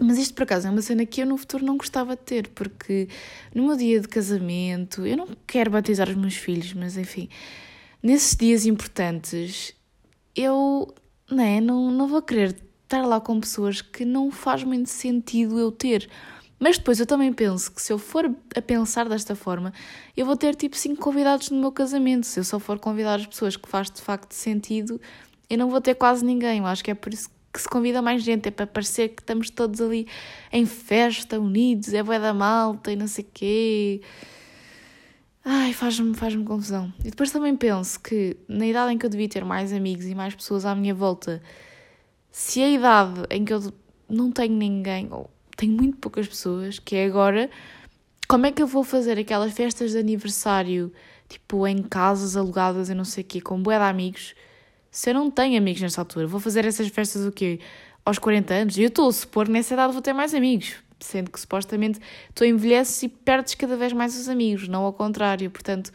Mas 0.00 0.16
isto, 0.16 0.34
por 0.34 0.44
acaso, 0.44 0.66
é 0.66 0.70
uma 0.70 0.80
cena 0.80 1.04
que 1.04 1.20
eu 1.20 1.26
no 1.26 1.36
futuro 1.36 1.64
não 1.64 1.76
gostava 1.76 2.16
de 2.16 2.22
ter, 2.22 2.48
porque 2.48 3.08
no 3.54 3.66
meu 3.66 3.76
dia 3.76 4.00
de 4.00 4.08
casamento, 4.08 5.06
eu 5.06 5.16
não 5.16 5.28
quero 5.46 5.70
batizar 5.70 6.08
os 6.08 6.16
meus 6.16 6.36
filhos, 6.36 6.72
mas 6.72 6.96
enfim, 6.96 7.28
nesses 8.02 8.34
dias 8.34 8.64
importantes, 8.64 9.74
eu 10.34 10.94
não, 11.30 11.44
é, 11.44 11.60
não, 11.60 11.90
não 11.90 12.08
vou 12.08 12.22
querer 12.22 12.56
estar 12.82 13.06
lá 13.06 13.20
com 13.20 13.38
pessoas 13.38 13.82
que 13.82 14.04
não 14.04 14.30
faz 14.30 14.64
muito 14.64 14.88
sentido 14.88 15.58
eu 15.58 15.70
ter. 15.70 16.08
Mas 16.58 16.76
depois 16.76 17.00
eu 17.00 17.06
também 17.06 17.32
penso 17.32 17.72
que 17.72 17.80
se 17.80 17.92
eu 17.92 17.98
for 17.98 18.30
a 18.54 18.62
pensar 18.62 19.08
desta 19.08 19.34
forma, 19.34 19.72
eu 20.14 20.26
vou 20.26 20.36
ter 20.36 20.54
tipo 20.54 20.76
cinco 20.76 21.00
convidados 21.00 21.50
no 21.50 21.58
meu 21.58 21.72
casamento. 21.72 22.26
Se 22.26 22.38
eu 22.40 22.44
só 22.44 22.58
for 22.58 22.78
convidar 22.78 23.14
as 23.14 23.26
pessoas 23.26 23.56
que 23.56 23.68
faz 23.68 23.90
de 23.90 24.02
facto 24.02 24.32
sentido, 24.32 25.00
eu 25.50 25.58
não 25.58 25.68
vou 25.68 25.80
ter 25.80 25.94
quase 25.96 26.24
ninguém. 26.24 26.60
Eu 26.60 26.66
acho 26.66 26.82
que 26.82 26.92
é 26.92 26.94
por 26.94 27.12
isso 27.12 27.28
que 27.52 27.60
se 27.60 27.68
convida 27.68 28.00
mais 28.00 28.22
gente, 28.22 28.46
é 28.46 28.50
para 28.50 28.66
parecer 28.66 29.08
que 29.08 29.22
estamos 29.22 29.50
todos 29.50 29.80
ali 29.80 30.06
em 30.52 30.64
festa, 30.64 31.38
unidos, 31.38 31.92
é 31.92 32.02
boa 32.02 32.18
da 32.18 32.32
malta 32.32 32.92
e 32.92 32.96
não 32.96 33.08
sei 33.08 33.24
o 33.24 33.28
quê. 33.34 34.00
Ai, 35.44 35.72
faz-me 35.72 36.14
faz 36.14 36.36
confusão. 36.36 36.92
E 37.00 37.10
depois 37.10 37.32
também 37.32 37.56
penso 37.56 37.98
que 37.98 38.36
na 38.46 38.66
idade 38.66 38.92
em 38.92 38.98
que 38.98 39.04
eu 39.04 39.10
devia 39.10 39.28
ter 39.28 39.44
mais 39.44 39.72
amigos 39.72 40.06
e 40.06 40.14
mais 40.14 40.34
pessoas 40.34 40.64
à 40.64 40.74
minha 40.74 40.94
volta, 40.94 41.42
se 42.30 42.62
a 42.62 42.68
idade 42.68 43.22
em 43.30 43.44
que 43.44 43.52
eu 43.52 43.72
não 44.08 44.30
tenho 44.30 44.54
ninguém, 44.54 45.08
ou 45.10 45.28
tenho 45.56 45.72
muito 45.72 45.96
poucas 45.96 46.28
pessoas, 46.28 46.78
que 46.78 46.94
é 46.94 47.04
agora, 47.04 47.50
como 48.28 48.46
é 48.46 48.52
que 48.52 48.62
eu 48.62 48.66
vou 48.66 48.84
fazer 48.84 49.18
aquelas 49.18 49.52
festas 49.52 49.92
de 49.92 49.98
aniversário, 49.98 50.92
tipo 51.28 51.66
em 51.66 51.82
casas 51.82 52.36
alugadas 52.36 52.90
e 52.90 52.94
não 52.94 53.04
sei 53.04 53.24
o 53.24 53.26
quê, 53.26 53.40
com 53.40 53.60
bué 53.60 53.76
de 53.76 53.84
amigos, 53.84 54.34
se 54.90 55.10
eu 55.10 55.14
não 55.14 55.30
tenho 55.30 55.56
amigos 55.56 55.80
nesta 55.80 56.00
altura? 56.00 56.26
Vou 56.26 56.40
fazer 56.40 56.64
essas 56.64 56.88
festas 56.88 57.24
o 57.24 57.32
quê? 57.32 57.60
Aos 58.04 58.18
40 58.18 58.54
anos? 58.54 58.78
E 58.78 58.82
eu 58.82 58.88
estou 58.88 59.08
a 59.08 59.12
supor 59.12 59.46
que 59.46 59.52
nessa 59.52 59.74
idade 59.74 59.92
vou 59.92 60.02
ter 60.02 60.12
mais 60.12 60.34
amigos, 60.34 60.76
sendo 60.98 61.30
que 61.30 61.38
supostamente 61.38 62.00
tu 62.34 62.44
envelheces 62.44 63.02
e 63.02 63.08
perdes 63.08 63.54
cada 63.54 63.76
vez 63.76 63.92
mais 63.92 64.18
os 64.18 64.28
amigos, 64.28 64.68
não 64.68 64.84
ao 64.84 64.92
contrário. 64.92 65.50
Portanto, 65.50 65.92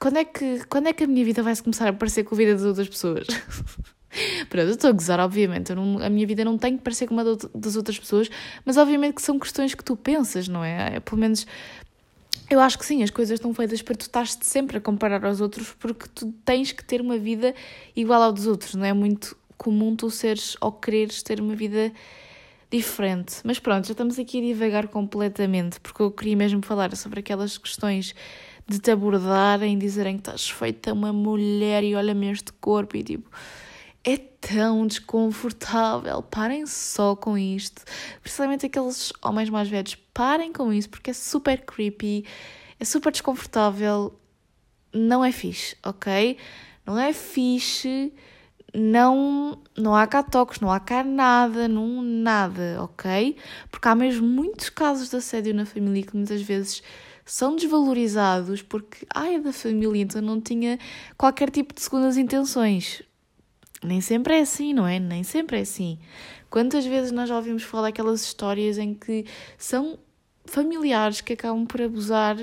quando 0.00 0.16
é 0.16 0.24
que, 0.24 0.64
quando 0.66 0.88
é 0.88 0.92
que 0.92 1.04
a 1.04 1.06
minha 1.06 1.24
vida 1.24 1.42
vai 1.42 1.54
se 1.54 1.62
começar 1.62 1.88
a 1.88 1.92
parecer 1.92 2.24
com 2.24 2.34
a 2.34 2.38
vida 2.38 2.54
das 2.54 2.64
outras 2.64 2.88
pessoas? 2.88 3.26
Pronto, 4.48 4.66
eu 4.66 4.74
estou 4.74 4.90
a 4.90 4.92
gozar, 4.92 5.20
obviamente. 5.20 5.74
Não, 5.74 5.98
a 6.02 6.10
minha 6.10 6.26
vida 6.26 6.44
não 6.44 6.58
tem 6.58 6.76
que 6.76 6.82
parecer 6.82 7.06
com 7.06 7.14
uma 7.14 7.24
das 7.24 7.76
outras 7.76 7.98
pessoas, 7.98 8.28
mas 8.64 8.76
obviamente 8.76 9.14
que 9.14 9.22
são 9.22 9.38
questões 9.38 9.74
que 9.74 9.84
tu 9.84 9.96
pensas, 9.96 10.48
não 10.48 10.62
é? 10.64 10.96
é 10.96 11.00
pelo 11.00 11.20
menos 11.20 11.46
eu 12.52 12.60
acho 12.60 12.78
que 12.78 12.84
sim, 12.84 13.02
as 13.02 13.10
coisas 13.10 13.38
estão 13.38 13.54
feitas 13.54 13.80
para 13.80 13.94
tu 13.94 14.02
estás 14.02 14.36
sempre 14.42 14.76
a 14.76 14.80
comparar 14.80 15.24
aos 15.24 15.40
outros 15.40 15.74
porque 15.78 16.06
tu 16.14 16.32
tens 16.44 16.70
que 16.70 16.84
ter 16.84 17.00
uma 17.00 17.16
vida 17.16 17.54
igual 17.96 18.22
ao 18.22 18.32
dos 18.32 18.46
outros, 18.46 18.74
não 18.74 18.84
é 18.84 18.92
muito 18.92 19.34
comum 19.56 19.96
tu 19.96 20.10
seres 20.10 20.54
ou 20.60 20.70
quereres 20.70 21.22
ter 21.22 21.40
uma 21.40 21.54
vida 21.54 21.90
diferente. 22.70 23.36
Mas 23.42 23.58
pronto, 23.58 23.86
já 23.86 23.92
estamos 23.92 24.18
aqui 24.18 24.38
a 24.38 24.42
divagar 24.42 24.88
completamente 24.88 25.80
porque 25.80 26.02
eu 26.02 26.10
queria 26.10 26.36
mesmo 26.36 26.62
falar 26.62 26.94
sobre 26.94 27.20
aquelas 27.20 27.56
questões 27.56 28.14
de 28.68 28.78
te 28.78 28.90
abordarem, 28.90 29.78
dizerem 29.78 30.16
que 30.16 30.20
estás 30.20 30.50
feita 30.50 30.92
uma 30.92 31.12
mulher 31.12 31.82
e 31.82 31.94
olha-me 31.94 32.30
este 32.30 32.52
corpo 32.54 32.96
e 32.98 33.02
tipo 33.02 33.30
é 34.04 34.16
tão 34.16 34.86
desconfortável. 34.86 36.22
Parem 36.22 36.66
só 36.66 37.14
com 37.14 37.38
isto. 37.38 37.82
Principalmente 38.20 38.66
aqueles 38.66 39.12
homens 39.22 39.48
mais 39.48 39.68
velhos. 39.68 39.94
Parem 40.12 40.52
com 40.52 40.72
isso 40.72 40.90
porque 40.90 41.10
é 41.10 41.14
super 41.14 41.64
creepy, 41.64 42.24
é 42.78 42.84
super 42.84 43.12
desconfortável. 43.12 44.18
Não 44.92 45.24
é 45.24 45.32
fixe, 45.32 45.76
ok? 45.84 46.36
Não 46.84 46.98
é 46.98 47.12
fixe. 47.12 48.12
Não, 48.74 49.60
não 49.76 49.94
há 49.94 50.06
cá 50.06 50.22
toques, 50.22 50.58
não 50.58 50.72
há 50.72 50.80
cá 50.80 51.04
nada, 51.04 51.68
não 51.68 52.00
nada, 52.00 52.78
ok? 52.80 53.36
Porque 53.70 53.86
há 53.86 53.94
mesmo 53.94 54.26
muitos 54.26 54.70
casos 54.70 55.10
de 55.10 55.16
assédio 55.16 55.52
na 55.52 55.66
família 55.66 56.02
que 56.02 56.16
muitas 56.16 56.40
vezes 56.40 56.82
são 57.22 57.54
desvalorizados 57.54 58.62
porque, 58.62 59.06
ai, 59.14 59.34
é 59.34 59.40
da 59.40 59.52
família, 59.52 60.00
então 60.00 60.22
não 60.22 60.40
tinha 60.40 60.78
qualquer 61.18 61.50
tipo 61.50 61.74
de 61.74 61.82
segundas 61.82 62.16
intenções 62.16 63.02
nem 63.82 64.00
sempre 64.00 64.36
é 64.36 64.40
assim, 64.40 64.72
não 64.72 64.86
é? 64.86 64.98
Nem 64.98 65.22
sempre 65.22 65.58
é 65.58 65.62
assim. 65.62 65.98
Quantas 66.48 66.84
vezes 66.84 67.12
nós 67.12 67.28
já 67.28 67.36
ouvimos 67.36 67.62
falar 67.62 67.88
daquelas 67.88 68.22
histórias 68.22 68.78
em 68.78 68.94
que 68.94 69.24
são 69.58 69.98
familiares 70.44 71.20
que 71.20 71.32
acabam 71.32 71.66
por 71.66 71.80
abusar 71.80 72.36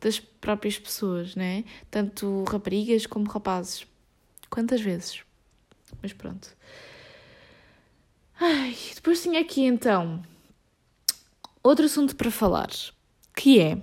das 0.00 0.18
próprias 0.18 0.78
pessoas, 0.78 1.34
né? 1.34 1.64
Tanto 1.90 2.44
raparigas 2.44 3.06
como 3.06 3.30
rapazes. 3.30 3.86
Quantas 4.50 4.80
vezes? 4.80 5.22
Mas 6.02 6.12
pronto. 6.12 6.54
Ai, 8.38 8.76
depois 8.94 9.22
tinha 9.22 9.40
aqui 9.40 9.62
então 9.62 10.22
outro 11.62 11.86
assunto 11.86 12.14
para 12.14 12.30
falar, 12.30 12.70
que 13.34 13.58
é 13.60 13.82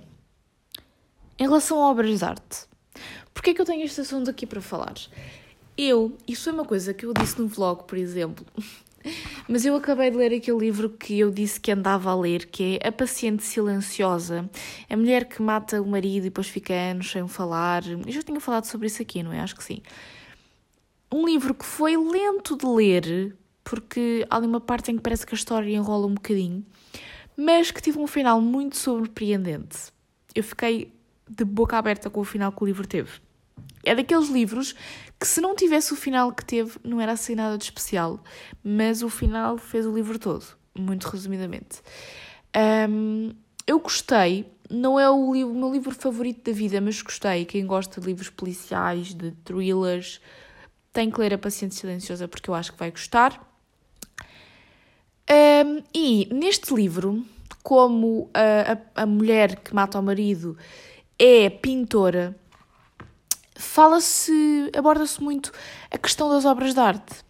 em 1.38 1.44
relação 1.44 1.82
a 1.82 1.90
obras 1.90 2.18
de 2.18 2.24
arte. 2.24 2.66
Porquê 3.34 3.50
é 3.50 3.54
que 3.54 3.60
eu 3.60 3.66
tenho 3.66 3.84
este 3.84 4.02
assunto 4.02 4.30
aqui 4.30 4.46
para 4.46 4.60
falar? 4.60 4.94
Eu, 5.76 6.16
isso 6.28 6.44
foi 6.44 6.52
uma 6.52 6.64
coisa 6.64 6.92
que 6.92 7.06
eu 7.06 7.14
disse 7.14 7.40
no 7.40 7.48
vlog, 7.48 7.84
por 7.84 7.96
exemplo, 7.96 8.44
mas 9.48 9.64
eu 9.64 9.74
acabei 9.74 10.10
de 10.10 10.16
ler 10.16 10.34
aquele 10.34 10.58
livro 10.58 10.90
que 10.90 11.18
eu 11.18 11.30
disse 11.30 11.58
que 11.58 11.72
andava 11.72 12.10
a 12.10 12.14
ler, 12.14 12.46
que 12.46 12.78
é 12.80 12.88
A 12.88 12.92
Paciente 12.92 13.42
Silenciosa, 13.42 14.48
a 14.88 14.96
mulher 14.96 15.24
que 15.24 15.40
mata 15.40 15.80
o 15.80 15.86
marido 15.86 16.26
e 16.26 16.28
depois 16.28 16.48
fica 16.48 16.74
anos 16.74 17.10
sem 17.10 17.26
falar. 17.26 17.82
Eu 17.86 18.12
já 18.12 18.22
tinha 18.22 18.38
falado 18.38 18.64
sobre 18.64 18.86
isso 18.86 19.00
aqui, 19.00 19.22
não 19.22 19.32
é? 19.32 19.40
Acho 19.40 19.56
que 19.56 19.64
sim. 19.64 19.82
Um 21.10 21.26
livro 21.26 21.54
que 21.54 21.64
foi 21.64 21.96
lento 21.96 22.56
de 22.56 22.66
ler, 22.66 23.36
porque 23.64 24.26
há 24.28 24.36
ali 24.36 24.46
uma 24.46 24.60
parte 24.60 24.90
em 24.90 24.96
que 24.96 25.02
parece 25.02 25.26
que 25.26 25.34
a 25.34 25.36
história 25.36 25.74
enrola 25.74 26.06
um 26.06 26.14
bocadinho, 26.14 26.64
mas 27.36 27.70
que 27.70 27.80
tive 27.80 27.98
um 27.98 28.06
final 28.06 28.40
muito 28.40 28.76
surpreendente. 28.76 29.90
Eu 30.34 30.44
fiquei 30.44 30.92
de 31.28 31.44
boca 31.44 31.76
aberta 31.78 32.10
com 32.10 32.20
o 32.20 32.24
final 32.24 32.52
que 32.52 32.62
o 32.62 32.66
livro 32.66 32.86
teve. 32.86 33.10
É 33.84 33.94
daqueles 33.94 34.28
livros 34.28 34.74
que, 35.22 35.28
se 35.28 35.40
não 35.40 35.54
tivesse 35.54 35.92
o 35.92 35.96
final 35.96 36.32
que 36.32 36.44
teve, 36.44 36.72
não 36.82 37.00
era 37.00 37.12
assim 37.12 37.36
nada 37.36 37.56
de 37.56 37.62
especial, 37.62 38.18
mas 38.62 39.04
o 39.04 39.08
final 39.08 39.56
fez 39.56 39.86
o 39.86 39.94
livro 39.94 40.18
todo, 40.18 40.44
muito 40.76 41.04
resumidamente. 41.06 41.80
Um, 42.90 43.30
eu 43.64 43.78
gostei, 43.78 44.52
não 44.68 44.98
é 44.98 45.08
o, 45.08 45.32
livro, 45.32 45.52
o 45.52 45.56
meu 45.56 45.72
livro 45.72 45.94
favorito 45.94 46.50
da 46.50 46.52
vida, 46.52 46.80
mas 46.80 47.00
gostei. 47.00 47.44
Quem 47.44 47.64
gosta 47.64 48.00
de 48.00 48.06
livros 48.08 48.30
policiais, 48.30 49.14
de 49.14 49.30
thrillers, 49.44 50.20
tem 50.92 51.08
que 51.08 51.20
ler 51.20 51.34
A 51.34 51.38
Paciente 51.38 51.76
Silenciosa 51.76 52.26
porque 52.26 52.50
eu 52.50 52.54
acho 52.54 52.72
que 52.72 52.78
vai 52.80 52.90
gostar. 52.90 53.48
Um, 55.30 55.84
e 55.94 56.28
neste 56.34 56.74
livro, 56.74 57.24
como 57.62 58.28
a, 58.34 58.72
a, 58.72 59.02
a 59.02 59.06
mulher 59.06 59.60
que 59.60 59.72
mata 59.72 60.00
o 60.00 60.02
marido 60.02 60.58
é 61.16 61.48
pintora 61.48 62.36
fala-se, 63.62 64.70
aborda-se 64.76 65.22
muito 65.22 65.52
a 65.90 65.96
questão 65.96 66.28
das 66.28 66.44
obras 66.44 66.74
de 66.74 66.80
arte. 66.80 67.24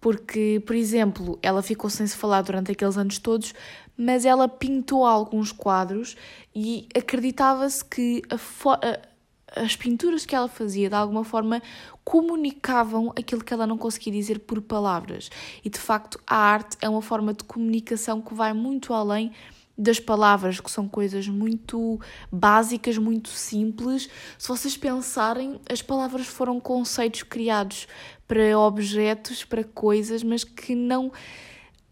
Porque, 0.00 0.62
por 0.66 0.74
exemplo, 0.74 1.38
ela 1.42 1.62
ficou 1.62 1.88
sem 1.88 2.06
se 2.06 2.16
falar 2.16 2.42
durante 2.42 2.72
aqueles 2.72 2.98
anos 2.98 3.18
todos, 3.18 3.54
mas 3.96 4.24
ela 4.24 4.48
pintou 4.48 5.06
alguns 5.06 5.52
quadros 5.52 6.16
e 6.54 6.88
acreditava-se 6.94 7.84
que 7.84 8.22
a, 8.30 9.60
as 9.62 9.76
pinturas 9.76 10.26
que 10.26 10.34
ela 10.34 10.48
fazia, 10.48 10.88
de 10.88 10.94
alguma 10.94 11.24
forma, 11.24 11.62
comunicavam 12.04 13.12
aquilo 13.16 13.44
que 13.44 13.54
ela 13.54 13.66
não 13.66 13.78
conseguia 13.78 14.12
dizer 14.12 14.40
por 14.40 14.60
palavras. 14.60 15.30
E, 15.64 15.70
de 15.70 15.78
facto, 15.78 16.18
a 16.26 16.36
arte 16.36 16.76
é 16.80 16.88
uma 16.88 17.02
forma 17.02 17.32
de 17.32 17.44
comunicação 17.44 18.20
que 18.20 18.34
vai 18.34 18.52
muito 18.52 18.92
além 18.92 19.32
das 19.76 19.98
palavras, 19.98 20.60
que 20.60 20.70
são 20.70 20.88
coisas 20.88 21.26
muito 21.26 22.00
básicas, 22.30 22.96
muito 22.96 23.28
simples. 23.28 24.08
Se 24.38 24.48
vocês 24.48 24.76
pensarem, 24.76 25.60
as 25.70 25.82
palavras 25.82 26.26
foram 26.26 26.60
conceitos 26.60 27.24
criados 27.24 27.88
para 28.26 28.58
objetos, 28.58 29.44
para 29.44 29.64
coisas, 29.64 30.22
mas 30.22 30.44
que 30.44 30.74
não. 30.74 31.12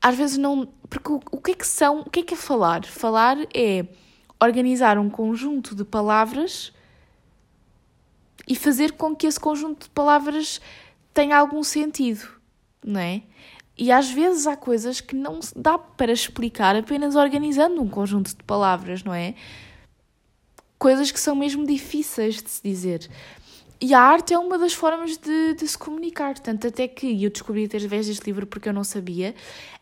Às 0.00 0.16
vezes 0.16 0.38
não. 0.38 0.68
Porque 0.88 1.10
o, 1.10 1.20
o 1.30 1.40
que 1.40 1.50
é 1.52 1.54
que 1.54 1.66
são. 1.66 2.00
O 2.00 2.10
que 2.10 2.20
é 2.20 2.22
que 2.22 2.34
é 2.34 2.36
falar? 2.36 2.84
Falar 2.84 3.36
é 3.54 3.86
organizar 4.40 4.98
um 4.98 5.10
conjunto 5.10 5.74
de 5.74 5.84
palavras 5.84 6.72
e 8.46 8.56
fazer 8.56 8.92
com 8.92 9.14
que 9.14 9.26
esse 9.26 9.38
conjunto 9.38 9.84
de 9.84 9.90
palavras 9.90 10.60
tenha 11.14 11.36
algum 11.36 11.62
sentido, 11.62 12.28
não 12.84 13.00
é? 13.00 13.22
E 13.76 13.90
às 13.90 14.10
vezes 14.10 14.46
há 14.46 14.56
coisas 14.56 15.00
que 15.00 15.16
não 15.16 15.40
dá 15.56 15.78
para 15.78 16.12
explicar 16.12 16.76
apenas 16.76 17.14
organizando 17.14 17.80
um 17.80 17.88
conjunto 17.88 18.36
de 18.36 18.42
palavras, 18.44 19.02
não 19.02 19.14
é? 19.14 19.34
Coisas 20.78 21.10
que 21.10 21.18
são 21.18 21.34
mesmo 21.34 21.66
difíceis 21.66 22.42
de 22.42 22.50
se 22.50 22.62
dizer. 22.62 23.08
E 23.80 23.94
a 23.94 24.00
arte 24.00 24.32
é 24.32 24.38
uma 24.38 24.58
das 24.58 24.72
formas 24.72 25.16
de, 25.16 25.54
de 25.54 25.66
se 25.66 25.76
comunicar. 25.76 26.38
Tanto 26.38 26.68
até 26.68 26.86
que 26.86 27.24
eu 27.24 27.30
descobri 27.30 27.64
através 27.64 28.06
deste 28.06 28.24
livro 28.26 28.46
porque 28.46 28.68
eu 28.68 28.72
não 28.72 28.84
sabia. 28.84 29.34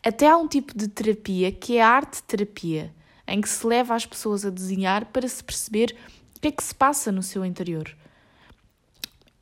Até 0.03 0.27
há 0.27 0.37
um 0.37 0.47
tipo 0.47 0.75
de 0.75 0.87
terapia 0.87 1.51
que 1.51 1.77
é 1.77 1.83
a 1.83 1.89
arte-terapia, 1.89 2.91
em 3.27 3.39
que 3.39 3.47
se 3.47 3.65
leva 3.67 3.93
as 3.93 4.05
pessoas 4.05 4.43
a 4.43 4.49
desenhar 4.49 5.05
para 5.05 5.27
se 5.27 5.43
perceber 5.43 5.95
o 6.35 6.39
que 6.39 6.47
é 6.47 6.51
que 6.51 6.63
se 6.63 6.73
passa 6.73 7.11
no 7.11 7.21
seu 7.21 7.45
interior. 7.45 7.95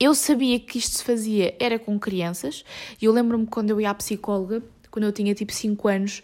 Eu 0.02 0.16
sabia 0.16 0.58
que 0.58 0.78
isto 0.78 0.98
se 0.98 1.04
fazia 1.04 1.54
era 1.60 1.78
com 1.78 2.00
crianças, 2.00 2.64
e 3.02 3.06
eu 3.06 3.12
lembro-me 3.12 3.46
quando 3.46 3.72
eu 3.72 3.82
ia 3.82 3.90
à 3.90 3.94
psicóloga, 3.94 4.64
quando 4.90 5.04
eu 5.04 5.12
tinha 5.12 5.36
tipo 5.36 5.52
5 5.52 5.88
anos, 5.90 6.24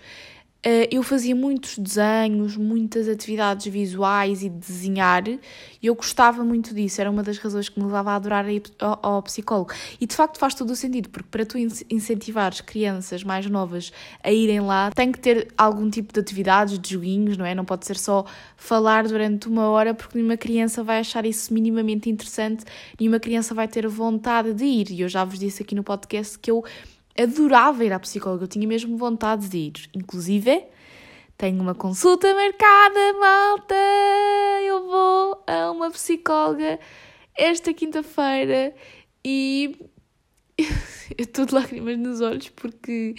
eu 0.90 1.04
fazia 1.04 1.36
muitos 1.36 1.78
desenhos, 1.78 2.58
muitas 2.58 3.08
atividades 3.08 3.68
visuais 3.68 4.42
e 4.42 4.50
desenhar, 4.50 5.28
e 5.28 5.40
eu 5.84 5.94
gostava 5.94 6.44
muito 6.44 6.74
disso, 6.74 7.00
era 7.00 7.12
uma 7.12 7.22
das 7.22 7.38
razões 7.38 7.70
que 7.70 7.80
me 7.80 7.86
levava 7.86 8.12
a 8.12 8.16
adorar 8.16 8.50
ir 8.50 8.64
ao 8.80 9.22
psicólogo. 9.22 9.72
E 10.02 10.08
de 10.08 10.16
facto 10.16 10.40
faz 10.40 10.56
todo 10.56 10.72
o 10.72 10.76
sentido, 10.76 11.10
porque 11.10 11.30
para 11.30 11.46
tu 11.46 11.58
incentivares 11.58 12.62
crianças 12.62 13.24
mais 13.24 13.46
novas 13.46 13.94
a 14.24 14.32
irem 14.32 14.62
lá, 14.62 14.90
tem 14.90 15.12
que 15.12 15.20
ter 15.20 15.48
algum 15.56 15.88
tipo 15.90 16.12
de 16.12 16.20
atividades, 16.20 16.80
de 16.80 16.94
joguinhos, 16.94 17.38
não 17.38 17.46
é? 17.46 17.54
Não 17.54 17.66
pode 17.66 17.86
ser 17.86 17.98
só 17.98 18.26
falar 18.58 19.08
durante 19.08 19.48
uma 19.48 19.70
hora, 19.70 19.94
porque 19.94 20.18
nenhuma 20.18 20.38
criança 20.38 20.84
vai 20.84 21.00
achar 21.00 21.26
isso 21.26 21.54
minimamente 21.54 22.10
interessante, 22.10 22.66
nenhuma 23.00 23.20
criança 23.20 23.54
vai 23.54 23.68
ter 23.68 23.88
vontade 23.88 24.54
de 24.54 24.66
ir. 24.66 24.90
E 24.90 25.02
eu 25.02 25.10
já 25.10 25.24
vos 25.24 25.38
disse 25.38 25.62
aqui 25.62 25.76
no 25.76 25.84
podcast 25.84 26.40
que 26.40 26.50
eu 26.50 26.64
adorava 27.18 27.84
ir 27.86 27.94
à 27.94 28.00
psicóloga, 28.00 28.44
eu 28.44 28.48
tinha 28.48 28.68
mesmo 28.68 28.98
vontade 28.98 29.48
de 29.48 29.58
ir. 29.58 29.90
Inclusive, 29.94 30.64
tenho 31.38 31.62
uma 31.62 31.76
consulta 31.76 32.34
marcada, 32.34 33.14
malta! 33.20 33.76
Eu 34.66 34.86
vou 34.86 35.44
a 35.48 35.72
uma 35.72 35.92
psicóloga 35.92 36.80
esta 37.36 37.74
quinta-feira 37.74 38.74
e 39.24 39.78
eu 40.58 41.26
estou 41.26 41.46
de 41.46 41.54
lágrimas 41.54 41.98
nos 41.98 42.22
olhos 42.22 42.50
porque 42.50 43.16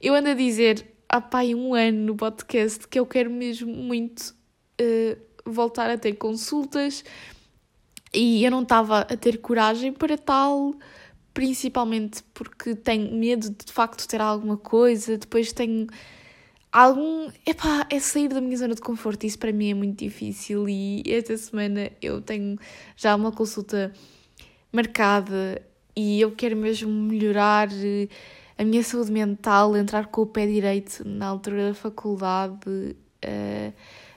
eu 0.00 0.14
ando 0.14 0.28
a 0.28 0.34
dizer 0.34 0.86
há 1.08 1.20
pai 1.20 1.54
um 1.54 1.74
ano 1.74 1.98
no 2.06 2.16
podcast 2.16 2.86
que 2.86 2.98
eu 2.98 3.06
quero 3.06 3.30
mesmo 3.30 3.72
muito 3.72 4.34
uh, 4.80 5.18
voltar 5.44 5.90
a 5.90 5.98
ter 5.98 6.14
consultas 6.14 7.04
e 8.12 8.44
eu 8.44 8.50
não 8.50 8.62
estava 8.62 9.00
a 9.00 9.16
ter 9.16 9.38
coragem 9.38 9.92
para 9.92 10.16
tal, 10.16 10.74
principalmente 11.38 12.24
porque 12.34 12.74
tenho 12.74 13.14
medo 13.14 13.48
de 13.48 13.66
de 13.66 13.72
facto 13.72 14.08
ter 14.08 14.20
alguma 14.20 14.56
coisa, 14.56 15.16
depois 15.16 15.52
tenho 15.52 15.86
algum. 16.72 17.30
Epá, 17.46 17.86
é 17.88 18.00
sair 18.00 18.26
da 18.26 18.40
minha 18.40 18.56
zona 18.56 18.74
de 18.74 18.80
conforto, 18.80 19.24
isso 19.24 19.38
para 19.38 19.52
mim 19.52 19.70
é 19.70 19.74
muito 19.74 20.00
difícil 20.00 20.68
e 20.68 21.00
esta 21.06 21.36
semana 21.36 21.92
eu 22.02 22.20
tenho 22.20 22.58
já 22.96 23.14
uma 23.14 23.30
consulta 23.30 23.92
marcada 24.72 25.62
e 25.94 26.20
eu 26.20 26.32
quero 26.32 26.56
mesmo 26.56 26.90
melhorar 26.90 27.68
eh, 27.72 28.08
a 28.58 28.64
minha 28.64 28.82
saúde 28.82 29.12
mental, 29.12 29.76
entrar 29.76 30.08
com 30.08 30.22
o 30.22 30.26
pé 30.26 30.44
direito 30.44 31.06
na 31.06 31.26
altura 31.26 31.68
da 31.68 31.74
faculdade. 31.74 32.96
Uh, 33.24 33.72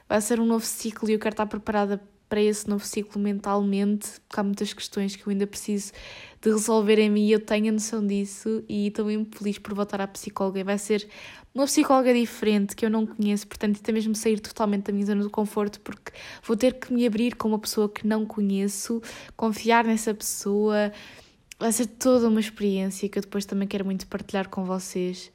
vai 0.10 0.20
ser 0.22 0.40
um 0.40 0.46
novo 0.48 0.66
ciclo 0.66 1.08
e 1.08 1.13
eu 1.13 1.20
quero 1.20 1.34
estar 1.34 1.46
preparada 1.46 2.01
para 2.28 2.42
esse 2.42 2.68
novo 2.70 2.86
ciclo 2.86 3.22
mentalmente, 3.22 4.22
porque 4.22 4.40
há 4.40 4.44
muitas 4.44 4.74
questões 4.74 5.18
que 5.18 5.28
eu 5.28 5.32
ainda 5.32 5.46
preciso 5.46 5.92
de 6.41 6.50
resolver 6.50 6.98
em 6.98 7.10
mim 7.10 7.27
e 7.27 7.31
eu 7.31 7.39
tenho 7.39 7.69
a 7.69 7.71
noção 7.71 8.05
disso 8.05 8.63
e 8.67 8.88
estou 8.88 9.05
muito 9.05 9.38
feliz 9.38 9.60
por 9.60 9.75
voltar 9.75 10.01
à 10.01 10.07
psicóloga. 10.07 10.63
Vai 10.63 10.77
ser 10.77 11.07
uma 11.53 11.65
psicóloga 11.65 12.13
diferente 12.13 12.75
que 12.75 12.86
eu 12.86 12.89
não 12.89 13.05
conheço, 13.05 13.48
portanto, 13.48 13.79
até 13.79 13.91
mesmo 13.91 14.15
sair 14.15 14.39
totalmente 14.39 14.86
da 14.86 14.93
minha 14.93 15.05
zona 15.05 15.24
de 15.24 15.29
conforto, 15.29 15.79
porque 15.81 16.12
vou 16.43 16.57
ter 16.57 16.74
que 16.79 16.91
me 16.91 17.05
abrir 17.05 17.36
com 17.36 17.48
uma 17.48 17.60
pessoa 17.60 17.88
que 17.88 18.07
não 18.07 18.25
conheço, 18.25 19.01
confiar 19.36 19.86
nessa 19.86 20.13
pessoa. 20.13 20.91
Vai 21.60 21.71
ser 21.71 21.86
toda 21.86 22.27
uma 22.27 22.39
experiência 22.39 23.07
que 23.07 23.19
eu 23.19 23.21
depois 23.21 23.45
também 23.45 23.67
quero 23.67 23.86
muito 23.86 24.07
partilhar 24.07 24.50
com 24.50 24.63
vocês. 24.63 25.31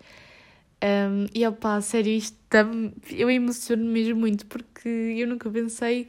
Um, 0.83 1.27
e 1.33 1.47
opá, 1.47 1.81
sério, 1.81 2.13
isto 2.13 2.37
eu 3.11 3.31
emociono 3.31 3.85
mesmo 3.85 4.19
muito 4.19 4.45
porque 4.47 4.89
eu 4.89 5.27
nunca 5.27 5.49
pensei 5.51 6.09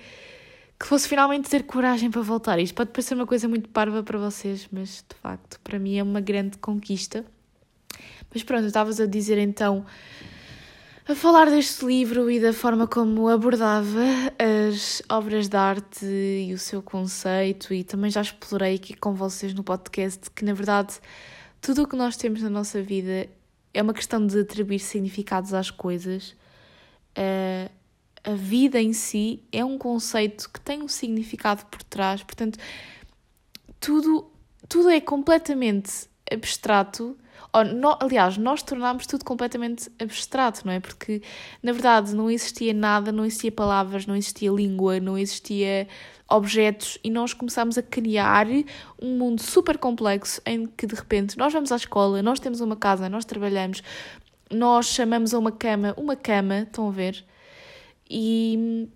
que 0.80 0.86
fosse 0.86 1.08
finalmente 1.08 1.50
ter 1.50 1.64
coragem 1.64 2.12
para 2.12 2.22
voltar. 2.22 2.60
Isto 2.60 2.76
pode 2.76 2.92
parecer 2.92 3.16
uma 3.16 3.26
coisa 3.26 3.48
muito 3.48 3.70
parva 3.70 4.04
para 4.04 4.18
vocês, 4.20 4.68
mas 4.72 5.04
de 5.10 5.16
facto 5.22 5.60
para 5.62 5.80
mim 5.80 5.98
é 5.98 6.04
uma 6.04 6.22
grande 6.22 6.58
conquista. 6.58 7.26
Mas 8.34 8.44
pronto, 8.44 8.66
estavas 8.66 9.00
a 9.00 9.06
dizer 9.06 9.38
então 9.38 9.86
a 11.08 11.16
falar 11.16 11.50
deste 11.50 11.86
livro 11.86 12.30
e 12.30 12.38
da 12.38 12.52
forma 12.52 12.86
como 12.86 13.30
abordava 13.30 14.04
as 14.38 15.02
obras 15.10 15.48
de 15.48 15.56
arte 15.56 16.06
e 16.06 16.54
o 16.54 16.58
seu 16.58 16.82
conceito, 16.82 17.74
e 17.74 17.82
também 17.82 18.12
já 18.12 18.22
explorei 18.22 18.76
aqui 18.76 18.94
com 18.94 19.14
vocês 19.14 19.54
no 19.54 19.64
podcast 19.64 20.30
que, 20.32 20.44
na 20.44 20.54
verdade, 20.54 21.00
tudo 21.62 21.84
o 21.84 21.88
que 21.88 21.96
nós 21.96 22.18
temos 22.18 22.42
na 22.42 22.50
nossa 22.50 22.82
vida 22.82 23.30
é 23.74 23.82
uma 23.82 23.94
questão 23.94 24.26
de 24.28 24.42
atribuir 24.42 24.80
significados 24.80 25.54
às 25.54 25.72
coisas. 25.72 26.36
Uh, 27.18 27.72
a 28.28 28.34
vida 28.34 28.82
em 28.82 28.92
si 28.92 29.42
é 29.54 29.64
um 29.64 29.78
conceito 29.78 30.50
que 30.50 30.60
tem 30.60 30.84
um 30.84 30.88
significado 30.90 31.66
por 31.68 31.82
trás, 31.84 32.22
portanto, 32.22 32.60
tudo, 33.80 34.30
tudo 34.68 34.90
é 34.90 35.00
completamente 35.00 36.10
abstrato. 36.30 37.18
Ou, 37.54 37.64
no, 37.64 37.98
aliás, 38.02 38.38
nós 38.38 38.62
tornámos 38.62 39.08
tudo 39.08 39.24
completamente 39.24 39.90
abstrato, 39.98 40.66
não 40.66 40.74
é? 40.74 40.82
Porque, 40.82 41.22
na 41.64 41.72
verdade, 41.72 42.14
não 42.14 42.30
existia 42.30 42.74
nada, 42.74 43.14
não 43.14 43.24
existia 43.24 43.50
palavras, 43.50 44.06
não 44.06 44.14
existia 44.14 44.52
língua, 44.52 45.00
não 45.00 45.18
existia 45.18 45.88
objetos 46.30 46.98
e 47.02 47.10
nós 47.10 47.34
começámos 47.34 47.78
a 47.78 47.82
criar 47.82 48.46
um 49.02 49.18
mundo 49.18 49.42
super 49.42 49.78
complexo 49.78 50.42
em 50.46 50.66
que, 50.66 50.86
de 50.86 50.96
repente, 50.96 51.38
nós 51.38 51.54
vamos 51.54 51.72
à 51.72 51.78
escola, 51.78 52.22
nós 52.22 52.42
temos 52.42 52.60
uma 52.60 52.76
casa, 52.76 53.08
nós 53.08 53.24
trabalhamos, 53.24 53.82
nós 54.52 54.88
chamamos 54.88 55.34
a 55.34 55.40
uma 55.40 55.52
cama 55.54 55.94
uma 55.98 56.18
cama, 56.18 56.64
estão 56.64 56.90
a 56.90 56.92
ver? 56.92 57.24
E, 58.10 58.90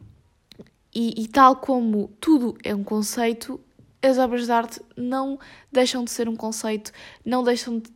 e, 0.94 1.24
e, 1.24 1.28
tal 1.28 1.56
como 1.58 2.10
tudo 2.20 2.58
é 2.64 2.74
um 2.74 2.84
conceito, 2.84 3.60
as 4.02 4.18
obras 4.18 4.46
de 4.46 4.52
arte 4.52 4.82
não 4.96 5.40
deixam 5.72 6.04
de 6.04 6.12
ser 6.12 6.28
um 6.28 6.36
conceito, 6.36 6.92
não 7.26 7.44
deixam 7.44 7.80
de 7.80 7.90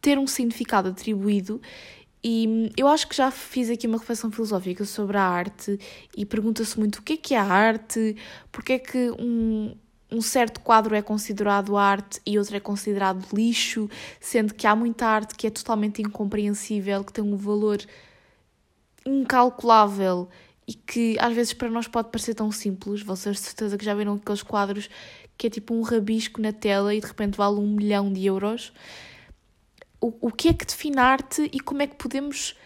ter 0.00 0.18
um 0.18 0.26
significado 0.26 0.88
atribuído. 0.88 1.60
E 2.22 2.72
eu 2.76 2.88
acho 2.88 3.06
que 3.08 3.16
já 3.16 3.30
fiz 3.30 3.70
aqui 3.70 3.86
uma 3.86 3.98
reflexão 3.98 4.30
filosófica 4.32 4.84
sobre 4.84 5.16
a 5.16 5.22
arte 5.22 5.78
e 6.16 6.24
pergunta-se 6.24 6.78
muito 6.78 6.96
o 6.96 7.02
que 7.02 7.12
é 7.12 7.16
que 7.16 7.34
é 7.34 7.38
a 7.38 7.44
arte, 7.44 8.16
porque 8.50 8.72
é 8.72 8.78
que 8.78 9.10
um, 9.12 9.76
um 10.10 10.20
certo 10.20 10.60
quadro 10.60 10.94
é 10.94 11.02
considerado 11.02 11.76
arte 11.76 12.20
e 12.26 12.38
outro 12.38 12.56
é 12.56 12.60
considerado 12.60 13.24
lixo, 13.32 13.88
sendo 14.20 14.54
que 14.54 14.66
há 14.66 14.74
muita 14.74 15.06
arte 15.06 15.34
que 15.36 15.46
é 15.46 15.50
totalmente 15.50 16.02
incompreensível, 16.02 17.04
que 17.04 17.12
tem 17.12 17.22
um 17.22 17.36
valor 17.36 17.78
incalculável 19.04 20.28
e 20.66 20.74
que 20.74 21.16
às 21.20 21.34
vezes 21.34 21.52
para 21.52 21.70
nós 21.70 21.86
pode 21.86 22.10
parecer 22.10 22.34
tão 22.34 22.50
simples. 22.50 23.02
Vocês 23.02 23.36
de 23.36 23.42
certeza 23.42 23.78
que 23.78 23.84
já 23.84 23.94
viram 23.94 24.14
aqueles 24.14 24.42
quadros 24.42 24.90
que 25.38 25.46
é 25.46 25.50
tipo 25.50 25.74
um 25.74 25.82
rabisco 25.82 26.40
na 26.40 26.52
tela 26.52 26.94
e 26.94 27.00
de 27.00 27.06
repente 27.06 27.36
vale 27.36 27.56
um 27.56 27.68
milhão 27.68 28.12
de 28.12 28.24
euros. 28.26 28.72
O, 30.00 30.12
o 30.20 30.32
que 30.32 30.48
é 30.48 30.54
que 30.54 30.64
define 30.64 30.98
arte 30.98 31.48
e 31.52 31.60
como 31.60 31.82
é 31.82 31.86
que 31.86 31.96
podemos 31.96 32.56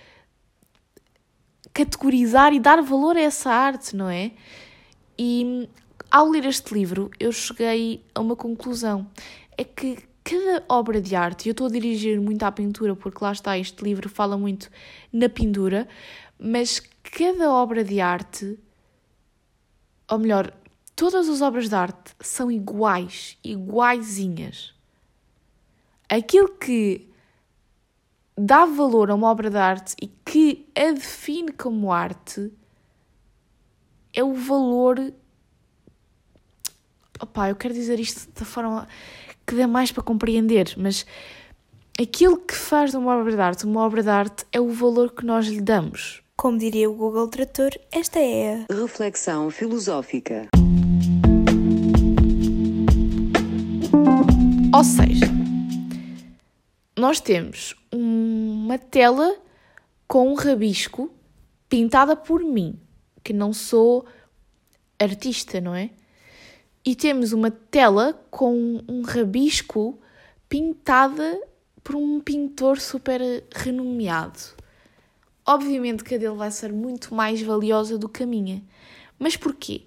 categorizar 1.75 2.53
e 2.53 2.61
dar 2.61 2.81
valor 2.83 3.17
a 3.17 3.21
essa 3.21 3.51
arte, 3.51 3.95
não 3.95 4.09
é? 4.09 4.33
E 5.19 5.69
ao 6.11 6.29
ler 6.29 6.47
este 6.47 6.73
livro 6.73 7.11
eu 7.21 7.33
cheguei 7.33 8.05
a 8.15 8.21
uma 8.21 8.35
conclusão. 8.35 9.07
É 9.59 9.65
que 9.65 9.99
cada 10.25 10.65
obra 10.69 11.01
de 11.01 11.15
arte, 11.15 11.47
e 11.47 11.49
eu 11.49 11.53
estou 11.53 11.67
a 11.67 11.71
dirigir 11.71 12.21
muito 12.21 12.43
à 12.43 12.53
pintura 12.53 12.95
porque 12.95 13.23
lá 13.23 13.33
está, 13.33 13.59
este 13.59 13.83
livro 13.83 14.09
fala 14.09 14.37
muito 14.37 14.71
na 15.13 15.29
pintura, 15.29 15.89
mas 16.39 16.83
cada 17.13 17.51
obra 17.51 17.85
de 17.85 18.01
arte, 18.01 18.59
ou 20.09 20.19
melhor, 20.19 20.53
todas 20.95 21.29
as 21.29 21.41
obras 21.41 21.69
de 21.69 21.75
arte 21.75 22.15
são 22.21 22.51
iguais, 22.51 23.39
iguaizinhas. 23.43 24.75
Aquilo 26.09 26.49
que 26.49 27.09
dá 28.37 28.65
valor 28.65 29.11
a 29.11 29.15
uma 29.15 29.29
obra 29.29 29.51
de 29.51 29.59
arte 29.59 29.95
e 30.01 30.07
que 30.07 30.69
a 30.75 30.93
define 30.93 31.53
como 31.53 31.93
arte 31.93 32.53
é 34.15 34.25
o 34.25 34.35
valor. 34.35 35.13
Opá, 37.21 37.51
eu 37.51 37.57
quero 37.57 37.75
dizer 37.75 38.01
isto 38.01 38.31
da 38.39 38.47
forma 38.47 38.89
que 39.47 39.55
dá 39.55 39.67
mais 39.67 39.93
para 39.93 40.03
compreender, 40.03 40.75
mas 40.77 41.05
aquilo 42.01 42.39
que 42.39 42.55
faz 42.55 42.93
de 42.93 42.97
uma 42.97 43.17
obra 43.17 43.33
de 43.33 43.41
arte 43.41 43.65
uma 43.67 43.81
obra 43.81 44.03
de 44.03 44.09
arte 44.09 44.47
é 44.53 44.61
o 44.61 44.71
valor 44.71 45.13
que 45.13 45.25
nós 45.25 45.47
lhe 45.47 45.61
damos. 45.61 46.23
Como 46.41 46.57
diria 46.57 46.89
o 46.89 46.95
Google 46.95 47.29
Trator, 47.29 47.69
esta 47.93 48.19
é 48.19 48.65
a 48.67 48.75
reflexão 48.75 49.51
filosófica. 49.51 50.49
Ou 54.75 54.83
seja, 54.83 55.27
nós 56.97 57.21
temos 57.21 57.77
uma 57.93 58.79
tela 58.79 59.37
com 60.09 60.31
um 60.31 60.35
rabisco 60.35 61.11
pintada 61.69 62.17
por 62.17 62.43
mim, 62.43 62.81
que 63.23 63.35
não 63.35 63.53
sou 63.53 64.07
artista, 64.99 65.61
não 65.61 65.75
é? 65.75 65.91
E 66.83 66.97
temos 66.97 67.35
uma 67.35 67.51
tela 67.51 68.15
com 68.31 68.83
um 68.89 69.03
rabisco 69.03 70.01
pintada 70.49 71.39
por 71.85 71.97
um 71.97 72.19
pintor 72.19 72.81
super 72.81 73.21
renomeado. 73.55 74.59
Obviamente 75.47 76.05
que 76.05 76.15
a 76.15 76.19
dele 76.19 76.37
vai 76.37 76.51
ser 76.51 76.73
muito 76.73 77.15
mais 77.15 77.43
valiosa 77.43 77.99
do 77.99 78.09
que 78.09 78.23
a 78.23 78.27
minha. 78.27 78.63
Mas 79.19 79.37
porquê? 79.37 79.83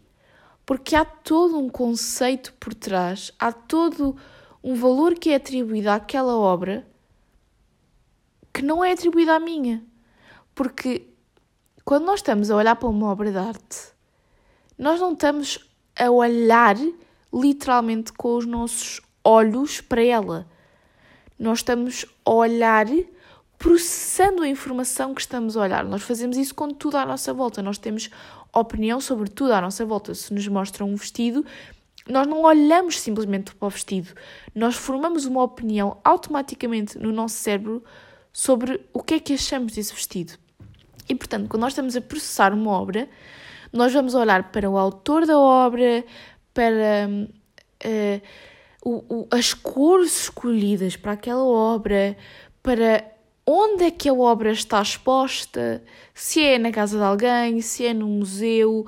Porque 0.65 0.95
há 0.95 1.03
todo 1.03 1.57
um 1.57 1.69
conceito 1.69 2.53
por 2.59 2.73
trás, 2.73 3.31
há 3.39 3.51
todo 3.51 4.15
um 4.63 4.75
valor 4.75 5.15
que 5.15 5.29
é 5.29 5.35
atribuído 5.35 5.89
àquela 5.89 6.37
obra 6.37 6.87
que 8.53 8.61
não 8.61 8.83
é 8.83 8.91
atribuído 8.91 9.31
à 9.31 9.39
minha. 9.39 9.83
Porque 10.53 11.07
quando 11.83 12.05
nós 12.05 12.19
estamos 12.19 12.51
a 12.51 12.55
olhar 12.55 12.75
para 12.75 12.87
uma 12.87 13.07
obra 13.07 13.31
de 13.31 13.37
arte, 13.37 13.93
nós 14.77 14.99
não 14.99 15.13
estamos 15.13 15.59
a 15.99 16.09
olhar 16.09 16.77
literalmente 17.33 18.13
com 18.13 18.37
os 18.37 18.45
nossos 18.45 19.01
olhos 19.23 19.81
para 19.81 20.03
ela. 20.03 20.47
Nós 21.37 21.59
estamos 21.59 22.05
a 22.23 22.31
olhar 22.31 22.85
processando 23.63 24.43
a 24.43 24.47
informação 24.49 25.13
que 25.13 25.21
estamos 25.21 25.55
a 25.55 25.61
olhar. 25.61 25.85
Nós 25.85 26.03
fazemos 26.03 26.35
isso 26.35 26.53
com 26.53 26.67
tudo 26.67 26.97
à 26.97 27.05
nossa 27.05 27.33
volta. 27.33 27.61
Nós 27.61 27.77
temos 27.77 28.09
opinião 28.53 28.99
sobre 28.99 29.29
tudo 29.29 29.53
à 29.53 29.61
nossa 29.61 29.85
volta. 29.85 30.13
Se 30.13 30.33
nos 30.33 30.45
mostram 30.49 30.89
um 30.89 30.97
vestido, 30.97 31.45
nós 32.05 32.27
não 32.27 32.41
olhamos 32.41 32.99
simplesmente 32.99 33.55
para 33.55 33.65
o 33.65 33.69
vestido, 33.69 34.13
nós 34.53 34.75
formamos 34.75 35.25
uma 35.25 35.41
opinião 35.41 35.97
automaticamente 36.03 36.99
no 36.99 37.13
nosso 37.13 37.35
cérebro 37.35 37.81
sobre 38.33 38.81
o 38.91 39.01
que 39.01 39.13
é 39.13 39.19
que 39.21 39.33
achamos 39.33 39.71
desse 39.71 39.93
vestido. 39.93 40.33
E 41.07 41.15
portanto, 41.15 41.47
quando 41.47 41.61
nós 41.61 41.71
estamos 41.71 41.95
a 41.95 42.01
processar 42.01 42.53
uma 42.53 42.69
obra, 42.71 43.07
nós 43.71 43.93
vamos 43.93 44.13
olhar 44.13 44.51
para 44.51 44.69
o 44.69 44.77
autor 44.77 45.25
da 45.25 45.39
obra, 45.39 46.03
para 46.53 47.07
uh, 47.85 48.21
o, 48.83 49.21
o, 49.21 49.27
as 49.31 49.53
cores 49.53 50.23
escolhidas 50.23 50.97
para 50.97 51.13
aquela 51.13 51.45
obra, 51.45 52.17
para 52.61 53.12
onde 53.45 53.85
é 53.85 53.91
que 53.91 54.07
a 54.09 54.13
obra 54.13 54.51
está 54.51 54.81
exposta, 54.81 55.83
se 56.13 56.41
é 56.41 56.57
na 56.57 56.71
casa 56.71 56.97
de 56.97 57.03
alguém, 57.03 57.61
se 57.61 57.85
é 57.85 57.93
no 57.93 58.07
museu, 58.07 58.85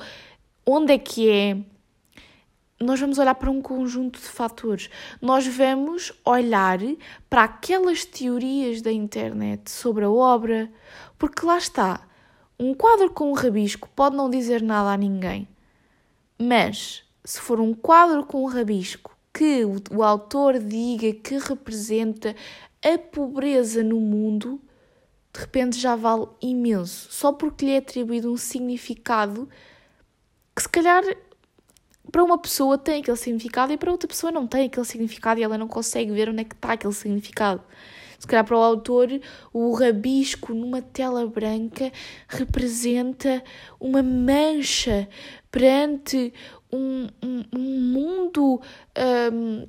onde 0.66 0.94
é 0.94 0.98
que 0.98 1.30
é. 1.30 1.58
Nós 2.80 3.00
vamos 3.00 3.18
olhar 3.18 3.36
para 3.36 3.50
um 3.50 3.62
conjunto 3.62 4.20
de 4.20 4.26
fatores. 4.26 4.90
Nós 5.22 5.48
vamos 5.48 6.12
olhar 6.26 6.80
para 7.30 7.44
aquelas 7.44 8.04
teorias 8.04 8.82
da 8.82 8.92
internet 8.92 9.72
sobre 9.72 10.04
a 10.04 10.10
obra, 10.10 10.70
porque 11.18 11.46
lá 11.46 11.58
está. 11.58 12.02
Um 12.60 12.74
quadro 12.74 13.12
com 13.12 13.32
um 13.32 13.34
rabisco 13.34 13.90
pode 13.96 14.16
não 14.16 14.30
dizer 14.30 14.62
nada 14.62 14.92
a 14.92 14.98
ninguém, 14.98 15.48
mas 16.40 17.04
se 17.24 17.40
for 17.42 17.60
um 17.60 17.74
quadro 17.74 18.26
com 18.26 18.44
um 18.44 18.48
rabisco 18.48 19.16
que 19.34 19.66
o 19.92 20.02
autor 20.02 20.60
diga 20.60 21.12
que 21.12 21.38
representa 21.38 22.34
a 22.86 22.98
pobreza 22.98 23.84
no 23.84 24.00
mundo, 24.00 24.62
de 25.34 25.40
repente 25.40 25.80
já 25.80 25.96
vale 25.96 26.28
imenso, 26.42 27.12
só 27.12 27.34
porque 27.34 27.66
lhe 27.66 27.72
é 27.72 27.78
atribuído 27.78 28.32
um 28.32 28.38
significado 28.38 29.50
que 30.56 30.62
se 30.62 30.70
calhar 30.70 31.04
para 32.12 32.24
uma 32.24 32.38
pessoa 32.38 32.78
tem 32.78 33.02
aquele 33.02 33.18
significado 33.18 33.74
e 33.74 33.78
para 33.78 33.92
outra 33.92 34.08
pessoa 34.08 34.32
não 34.32 34.48
tem 34.48 34.68
aquele 34.68 34.86
significado 34.86 35.40
e 35.40 35.44
ela 35.44 35.58
não 35.58 35.68
consegue 35.68 36.12
ver 36.12 36.30
onde 36.30 36.42
é 36.42 36.44
que 36.44 36.56
está 36.56 36.74
aquele 36.74 36.94
significado. 36.94 37.62
Se 38.18 38.26
calhar 38.26 38.46
para 38.46 38.58
o 38.58 38.62
autor, 38.62 39.10
o 39.52 39.74
rabisco 39.74 40.54
numa 40.54 40.82
tela 40.82 41.28
branca 41.28 41.92
representa 42.28 43.44
uma 43.80 44.02
mancha 44.02 45.10
perante 45.52 46.34
um, 46.72 47.08
um, 47.22 47.44
um 47.54 47.82
mundo 47.82 48.62
um, 49.34 49.68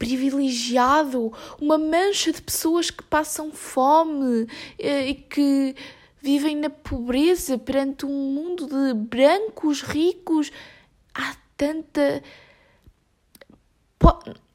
privilegiado, 0.00 1.30
uma 1.60 1.76
mancha 1.76 2.32
de 2.32 2.40
pessoas 2.40 2.90
que 2.90 3.02
passam 3.02 3.52
fome 3.52 4.48
eh, 4.78 5.10
e 5.10 5.14
que 5.14 5.76
vivem 6.22 6.56
na 6.56 6.70
pobreza 6.70 7.58
perante 7.58 8.06
um 8.06 8.32
mundo 8.32 8.66
de 8.66 8.94
brancos 8.94 9.82
ricos. 9.82 10.50
Há 11.14 11.36
tanta. 11.54 12.22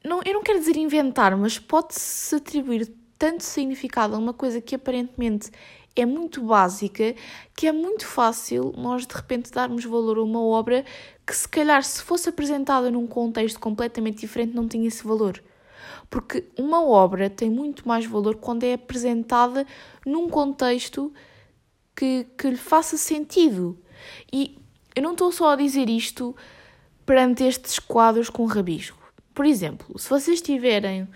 Não, 0.04 0.20
eu 0.24 0.34
não 0.34 0.42
quero 0.42 0.58
dizer 0.58 0.76
inventar, 0.76 1.36
mas 1.36 1.60
pode-se 1.60 2.34
atribuir 2.34 2.92
tanto 3.16 3.44
significado 3.44 4.16
a 4.16 4.18
uma 4.18 4.34
coisa 4.34 4.60
que 4.60 4.74
aparentemente 4.74 5.52
é 5.94 6.04
muito 6.04 6.42
básica 6.42 7.14
que 7.56 7.66
é 7.66 7.72
muito 7.72 8.06
fácil 8.06 8.74
nós 8.76 9.06
de 9.06 9.14
repente 9.14 9.50
darmos 9.50 9.82
valor 9.84 10.18
a 10.18 10.22
uma 10.22 10.42
obra 10.42 10.84
que 11.26 11.34
se 11.34 11.48
calhar 11.48 11.82
se 11.82 12.02
fosse 12.02 12.28
apresentada 12.28 12.90
num 12.90 13.06
contexto 13.06 13.58
completamente 13.58 14.20
diferente 14.20 14.54
não 14.54 14.68
tinha 14.68 14.86
esse 14.86 15.04
valor. 15.04 15.42
Porque 16.08 16.44
uma 16.56 16.84
obra 16.84 17.28
tem 17.28 17.50
muito 17.50 17.86
mais 17.86 18.06
valor 18.06 18.36
quando 18.36 18.62
é 18.62 18.74
apresentada 18.74 19.66
num 20.04 20.28
contexto 20.28 21.12
que, 21.96 22.26
que 22.38 22.50
lhe 22.50 22.56
faça 22.56 22.96
sentido. 22.96 23.76
E 24.32 24.56
eu 24.94 25.02
não 25.02 25.12
estou 25.12 25.32
só 25.32 25.50
a 25.50 25.56
dizer 25.56 25.88
isto 25.88 26.36
perante 27.04 27.42
estes 27.42 27.78
quadros 27.78 28.30
com 28.30 28.44
rabisco. 28.46 28.98
Por 29.34 29.44
exemplo, 29.44 29.98
se 29.98 30.08
vocês 30.08 30.40
tiverem 30.40 31.08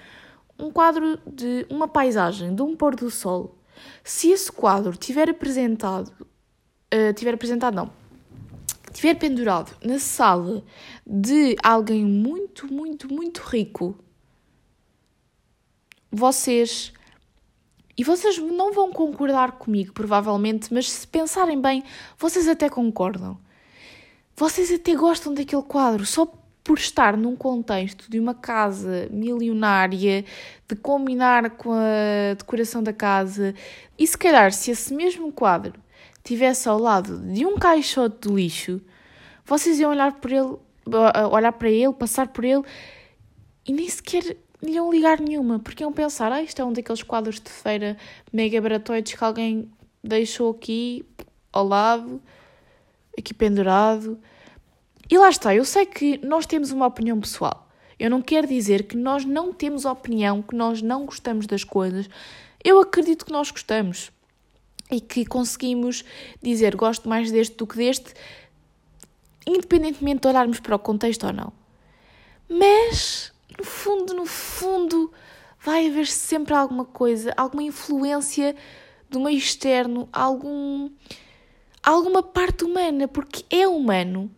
um 0.58 0.70
quadro 0.70 1.18
de 1.26 1.66
uma 1.70 1.86
paisagem, 1.86 2.54
de 2.54 2.62
um 2.62 2.74
pôr 2.76 2.96
do 2.96 3.10
sol, 3.10 3.56
se 4.02 4.30
esse 4.30 4.50
quadro 4.50 4.96
tiver 4.96 5.30
apresentado, 5.30 6.12
uh, 6.92 7.12
tiver 7.14 7.34
apresentado 7.34 7.74
não, 7.74 7.90
tiver 8.92 9.14
pendurado 9.14 9.74
na 9.84 9.98
sala 9.98 10.62
de 11.06 11.56
alguém 11.62 12.04
muito, 12.04 12.72
muito, 12.72 13.12
muito 13.12 13.40
rico, 13.40 13.96
vocês 16.10 16.92
e 17.96 18.02
vocês 18.02 18.38
não 18.38 18.72
vão 18.72 18.92
concordar 18.92 19.52
comigo, 19.52 19.92
provavelmente, 19.92 20.72
mas 20.72 20.90
se 20.90 21.06
pensarem 21.06 21.60
bem, 21.60 21.84
vocês 22.18 22.48
até 22.48 22.68
concordam. 22.68 23.38
Vocês 24.34 24.72
até 24.72 24.94
gostam 24.94 25.34
daquele 25.34 25.62
quadro, 25.62 26.06
só 26.06 26.24
por 26.64 26.78
estar 26.78 27.14
num 27.14 27.36
contexto 27.36 28.10
de 28.10 28.18
uma 28.18 28.34
casa 28.34 29.06
milionária, 29.10 30.24
de 30.66 30.76
combinar 30.76 31.50
com 31.50 31.72
a 31.72 32.34
decoração 32.38 32.82
da 32.82 32.92
casa, 32.92 33.54
e 33.98 34.06
se 34.06 34.16
calhar 34.16 34.50
se 34.50 34.70
esse 34.70 34.94
mesmo 34.94 35.30
quadro 35.30 35.78
tivesse 36.22 36.68
ao 36.68 36.78
lado 36.78 37.18
de 37.32 37.44
um 37.46 37.56
caixote 37.56 38.28
de 38.28 38.34
lixo, 38.34 38.80
vocês 39.44 39.80
iam 39.80 39.90
olhar 39.90 40.12
por 40.20 40.30
ele, 40.30 40.56
olhar 41.30 41.52
para 41.52 41.70
ele, 41.70 41.92
passar 41.92 42.28
por 42.28 42.44
ele 42.44 42.62
e 43.66 43.72
nem 43.72 43.88
sequer 43.88 44.36
iam 44.62 44.90
ligar 44.90 45.20
nenhuma, 45.20 45.58
porque 45.58 45.82
iam 45.82 45.92
pensar, 45.92 46.32
ah, 46.32 46.42
isto 46.42 46.60
é 46.60 46.64
um 46.64 46.72
daqueles 46.72 47.02
quadros 47.02 47.40
de 47.40 47.50
feira 47.50 47.96
mega 48.32 48.60
baratoides 48.60 49.14
que 49.14 49.24
alguém 49.24 49.70
deixou 50.02 50.50
aqui 50.50 51.04
ao 51.52 51.66
lado, 51.66 52.20
aqui 53.18 53.32
pendurado. 53.32 54.18
E 55.10 55.18
lá 55.18 55.28
está, 55.28 55.54
eu 55.54 55.64
sei 55.64 55.86
que 55.86 56.18
nós 56.24 56.46
temos 56.46 56.70
uma 56.70 56.86
opinião 56.86 57.18
pessoal. 57.18 57.68
Eu 57.98 58.08
não 58.08 58.22
quero 58.22 58.46
dizer 58.46 58.84
que 58.84 58.96
nós 58.96 59.24
não 59.24 59.52
temos 59.52 59.84
opinião, 59.84 60.40
que 60.40 60.54
nós 60.54 60.80
não 60.80 61.04
gostamos 61.04 61.46
das 61.46 61.64
coisas. 61.64 62.08
Eu 62.62 62.80
acredito 62.80 63.26
que 63.26 63.32
nós 63.32 63.50
gostamos 63.50 64.10
e 64.90 65.00
que 65.00 65.24
conseguimos 65.24 66.04
dizer 66.42 66.76
gosto 66.76 67.08
mais 67.08 67.30
deste 67.30 67.56
do 67.56 67.66
que 67.66 67.76
deste, 67.76 68.12
independentemente 69.46 70.22
de 70.22 70.28
olharmos 70.28 70.60
para 70.60 70.76
o 70.76 70.78
contexto 70.78 71.26
ou 71.26 71.32
não. 71.32 71.52
Mas, 72.48 73.32
no 73.56 73.64
fundo, 73.64 74.14
no 74.14 74.26
fundo, 74.26 75.12
vai 75.60 75.86
haver 75.86 76.06
sempre 76.06 76.54
alguma 76.54 76.84
coisa, 76.84 77.32
alguma 77.36 77.62
influência 77.62 78.56
do 79.08 79.20
meio 79.20 79.38
externo, 79.38 80.08
algum, 80.12 80.90
alguma 81.82 82.22
parte 82.22 82.64
humana, 82.64 83.06
porque 83.06 83.44
é 83.54 83.66
humano 83.66 84.30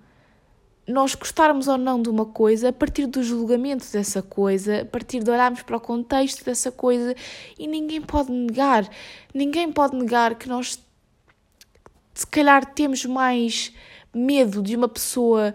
nós 0.93 1.15
gostarmos 1.15 1.67
ou 1.69 1.79
não 1.79 2.01
de 2.01 2.09
uma 2.09 2.27
coisa 2.27 2.69
a 2.69 2.73
partir 2.73 3.07
do 3.07 3.23
julgamento 3.23 3.91
dessa 3.91 4.23
coisa, 4.23 4.83
a 4.83 4.85
partir 4.85 5.23
de 5.23 5.31
olharmos 5.31 5.63
para 5.63 5.77
o 5.77 5.81
contexto 5.81 6.45
dessa 6.45 6.71
coisa 6.71 7.15
e 7.59 7.67
ninguém 7.67 8.01
pode 8.01 8.31
negar, 8.31 8.89
ninguém 9.35 9.73
pode 9.73 9.97
negar 9.97 10.35
que 10.35 10.49
nós 10.49 10.79
se 12.15 12.27
calhar 12.27 12.65
temos 12.75 13.05
mais 13.05 13.73
medo 14.15 14.63
de 14.63 14.77
uma 14.77 14.89
pessoa 14.89 15.55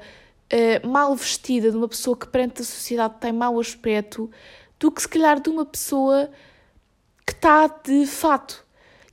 uh, 0.52 0.88
mal 0.88 1.16
vestida, 1.16 1.72
de 1.72 1.78
uma 1.78 1.88
pessoa 1.88 2.18
que 2.18 2.28
perante 2.28 2.62
a 2.62 2.66
sociedade 2.66 3.16
tem 3.20 3.32
mau 3.32 3.60
aspecto, 3.60 4.30
do 4.80 4.92
que 4.92 5.02
se 5.02 5.08
calhar 5.08 5.40
de 5.40 5.50
uma 5.50 5.66
pessoa 5.66 6.30
que 7.26 7.34
está 7.34 7.68
de 7.68 8.06
fato. 8.06 8.67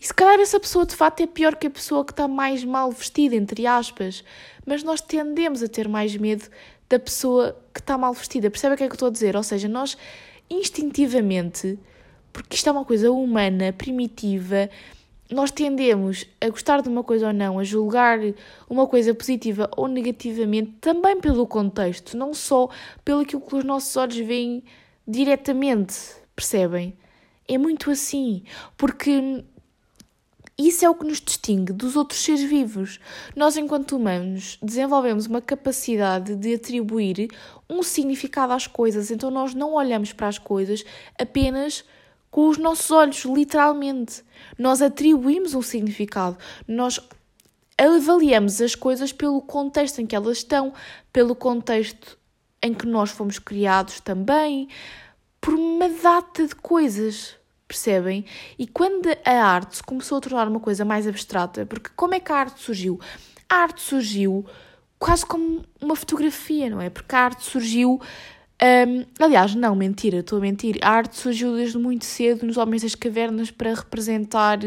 E 0.05 0.07
se 0.07 0.13
calhar 0.13 0.39
essa 0.39 0.61
pessoa 0.61 0.85
de 0.85 0.95
fato 0.95 1.23
é 1.23 1.27
pior 1.27 1.57
que 1.57 1.67
a 1.67 1.71
pessoa 1.71 2.05
que 2.05 2.13
está 2.13 2.29
mais 2.29 2.63
mal 2.63 2.93
vestida, 2.93 3.35
entre 3.35 3.67
aspas. 3.67 4.23
Mas 4.67 4.83
nós 4.83 5.01
tendemos 5.01 5.63
a 5.63 5.67
ter 5.67 5.89
mais 5.89 6.15
medo 6.15 6.45
da 6.91 6.99
pessoa 6.99 7.57
que 7.73 7.81
está 7.81 7.97
mal 7.97 8.13
vestida. 8.13 8.51
Percebe 8.51 8.75
o 8.75 8.77
que 8.77 8.85
é 8.85 8.87
que 8.87 8.93
eu 8.93 8.97
estou 8.97 9.09
a 9.09 9.11
dizer? 9.11 9.35
Ou 9.35 9.43
seja, 9.43 9.67
nós 9.67 9.97
instintivamente, 10.51 11.79
porque 12.35 12.55
isto 12.55 12.69
é 12.69 12.73
uma 12.73 12.85
coisa 12.85 13.11
humana, 13.11 13.73
primitiva, 13.73 14.69
nós 15.31 15.51
tendemos 15.51 16.27
a 16.39 16.51
gostar 16.51 16.83
de 16.83 16.89
uma 16.91 17.03
coisa 17.03 17.29
ou 17.29 17.33
não, 17.33 17.59
a 17.59 17.65
julgar 17.65 18.19
uma 18.69 18.87
coisa 18.87 19.15
positiva 19.15 19.71
ou 19.75 19.89
negativamente, 19.89 20.73
também 20.83 21.19
pelo 21.19 21.47
contexto, 21.47 22.15
não 22.15 22.35
só 22.35 22.69
pelo 23.03 23.21
aquilo 23.21 23.41
que 23.41 23.57
os 23.57 23.65
nossos 23.65 23.97
olhos 23.97 24.19
veem 24.19 24.65
diretamente, 25.09 25.97
percebem? 26.37 26.95
É 27.49 27.57
muito 27.57 27.91
assim, 27.91 28.43
porque 28.77 29.43
isso 30.57 30.85
é 30.85 30.91
o 30.91 30.95
que 30.95 31.05
nos 31.05 31.21
distingue 31.21 31.73
dos 31.73 31.97
outros 31.97 32.21
seres 32.21 32.43
vivos. 32.43 33.01
Nós, 33.35 33.57
enquanto 33.57 33.97
humanos, 33.97 34.57
desenvolvemos 34.63 35.27
uma 35.27 35.41
capacidade 35.41 36.37
de 36.37 36.55
atribuir 36.55 37.29
um 37.69 37.83
significado 37.83 38.53
às 38.53 38.67
coisas, 38.67 39.11
então 39.11 39.31
nós 39.31 39.53
não 39.53 39.75
olhamos 39.75 40.13
para 40.13 40.29
as 40.29 40.39
coisas 40.39 40.85
apenas 41.19 41.85
com 42.31 42.49
os 42.49 42.57
nossos 42.57 42.91
olhos, 42.91 43.25
literalmente. 43.25 44.23
Nós 44.57 44.81
atribuímos 44.81 45.55
um 45.55 45.63
significado, 45.63 46.37
nós 46.69 47.01
avaliamos 47.77 48.61
as 48.61 48.77
coisas 48.77 49.13
pelo 49.13 49.43
contexto 49.43 50.01
em 50.01 50.07
que 50.07 50.15
elas 50.15 50.39
estão, 50.39 50.73
pelo 51.13 51.35
contexto 51.35 52.17
em 52.63 52.73
que 52.73 52.87
nós 52.87 53.11
fomos 53.11 53.39
criados 53.39 53.99
também, 54.01 54.69
por 55.41 55.55
uma 55.55 55.89
data 55.89 56.47
de 56.47 56.55
coisas 56.55 57.37
percebem? 57.75 58.25
E 58.57 58.67
quando 58.67 59.09
a 59.25 59.31
arte 59.31 59.77
se 59.77 59.83
começou 59.83 60.19
a 60.19 60.21
tornar 60.21 60.47
uma 60.49 60.61
coisa 60.61 60.85
mais 60.85 61.07
abstrata, 61.07 61.67
porque 61.67 61.91
como 61.97 62.15
é 62.15 62.21
que 62.21 62.31
a 62.31 62.37
arte 62.37 62.61
surgiu? 62.61 63.01
A 63.49 63.57
arte 63.57 63.83
surgiu 63.83 64.47
quase 64.99 65.27
como 65.27 65.65
uma 65.81 65.97
fotografia, 65.97 66.71
não 66.71 66.81
é? 66.81 66.89
Porque 66.89 67.15
a 67.15 67.21
arte 67.21 67.45
surgiu. 67.45 68.01
Um, 68.63 69.05
aliás, 69.19 69.55
não, 69.55 69.75
mentira, 69.75 70.19
estou 70.19 70.39
a 70.39 70.41
mentir. 70.41 70.79
A 70.81 70.91
arte 70.91 71.17
surgiu 71.17 71.57
desde 71.57 71.77
muito 71.77 72.05
cedo 72.05 72.47
nos 72.47 72.57
Homens 72.57 72.83
das 72.83 72.95
Cavernas 72.95 73.51
para 73.51 73.75
representar 73.75 74.61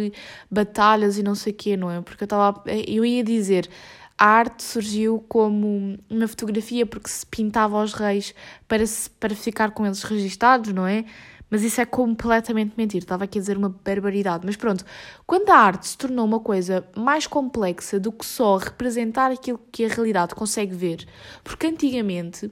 batalhas 0.52 1.18
e 1.18 1.24
não 1.24 1.34
sei 1.34 1.54
o 1.54 1.56
quê, 1.56 1.78
não 1.78 1.90
é? 1.90 2.02
Porque 2.02 2.24
eu, 2.24 2.26
estava, 2.26 2.62
eu 2.68 3.06
ia 3.06 3.24
dizer, 3.24 3.70
a 4.18 4.26
arte 4.26 4.62
surgiu 4.62 5.24
como 5.30 5.98
uma 6.10 6.28
fotografia 6.28 6.86
porque 6.86 7.10
se 7.10 7.26
pintava 7.26 7.80
aos 7.80 7.94
reis 7.94 8.36
para, 8.68 8.86
se, 8.86 9.10
para 9.10 9.34
ficar 9.34 9.72
com 9.72 9.86
eles 9.86 10.04
registados, 10.04 10.74
não 10.74 10.86
é? 10.86 11.06
Mas 11.50 11.64
isso 11.64 11.80
é 11.80 11.86
completamente 11.86 12.74
mentira. 12.78 13.04
Estava 13.04 13.24
aqui 13.24 13.38
a 13.38 13.42
dizer 13.42 13.58
uma 13.58 13.70
barbaridade. 13.70 14.46
Mas 14.46 14.56
pronto, 14.56 14.86
quando 15.26 15.50
a 15.50 15.56
arte 15.56 15.88
se 15.88 15.98
tornou 15.98 16.26
uma 16.26 16.40
coisa 16.40 16.86
mais 16.96 17.26
complexa 17.26 18.00
do 18.00 18.12
que 18.12 18.26
só 18.26 18.58
representar 18.58 19.32
aquilo 19.32 19.60
que 19.72 19.86
a 19.86 19.88
realidade 19.88 20.36
consegue 20.36 20.76
ver, 20.76 21.08
porque 21.44 21.68
antigamente 21.68 22.52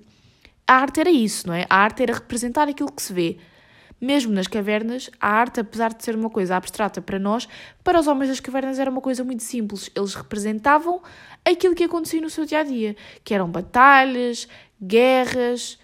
a 0.67 0.75
arte 0.75 0.99
era 0.99 1.11
isso, 1.11 1.47
não 1.47 1.53
é? 1.53 1.65
A 1.69 1.77
arte 1.77 2.03
era 2.03 2.13
representar 2.13 2.67
aquilo 2.67 2.91
que 2.91 3.01
se 3.01 3.13
vê. 3.13 3.37
Mesmo 3.99 4.33
nas 4.33 4.47
cavernas, 4.47 5.09
a 5.21 5.29
arte, 5.29 5.61
apesar 5.61 5.93
de 5.93 6.03
ser 6.03 6.15
uma 6.15 6.29
coisa 6.29 6.55
abstrata 6.55 7.01
para 7.01 7.17
nós, 7.17 7.47
para 7.83 7.99
os 7.99 8.07
homens 8.07 8.29
das 8.29 8.39
cavernas 8.39 8.77
era 8.77 8.89
uma 8.89 8.99
coisa 8.99 9.23
muito 9.23 9.43
simples. 9.43 9.89
Eles 9.95 10.13
representavam 10.13 11.01
aquilo 11.45 11.75
que 11.75 11.83
acontecia 11.83 12.19
no 12.19 12.29
seu 12.29 12.45
dia 12.45 12.59
a 12.59 12.63
dia, 12.63 12.95
que 13.23 13.33
eram 13.33 13.49
batalhas, 13.49 14.47
guerras, 14.81 15.79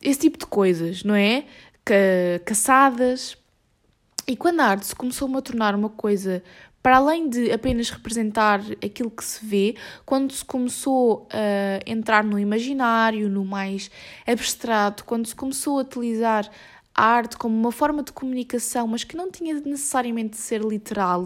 esse 0.00 0.20
tipo 0.20 0.38
de 0.38 0.46
coisas, 0.46 1.04
não 1.04 1.14
é? 1.14 1.44
Caçadas. 2.44 3.36
E 4.26 4.36
quando 4.36 4.60
a 4.60 4.66
arte 4.66 4.86
se 4.86 4.96
começou 4.96 5.36
a 5.36 5.42
tornar 5.42 5.74
uma 5.74 5.90
coisa 5.90 6.42
para 6.82 6.98
além 6.98 7.30
de 7.30 7.50
apenas 7.50 7.88
representar 7.88 8.60
aquilo 8.84 9.10
que 9.10 9.24
se 9.24 9.44
vê, 9.44 9.74
quando 10.04 10.32
se 10.32 10.44
começou 10.44 11.26
a 11.32 11.80
entrar 11.90 12.22
no 12.22 12.38
imaginário, 12.38 13.28
no 13.30 13.42
mais 13.42 13.90
abstrato, 14.26 15.02
quando 15.04 15.26
se 15.26 15.34
começou 15.34 15.78
a 15.78 15.82
utilizar 15.82 16.50
a 16.94 17.06
arte 17.06 17.38
como 17.38 17.56
uma 17.56 17.72
forma 17.72 18.02
de 18.02 18.12
comunicação, 18.12 18.86
mas 18.86 19.02
que 19.02 19.16
não 19.16 19.30
tinha 19.30 19.54
necessariamente 19.54 20.32
de 20.32 20.36
ser 20.36 20.60
literal 20.62 21.24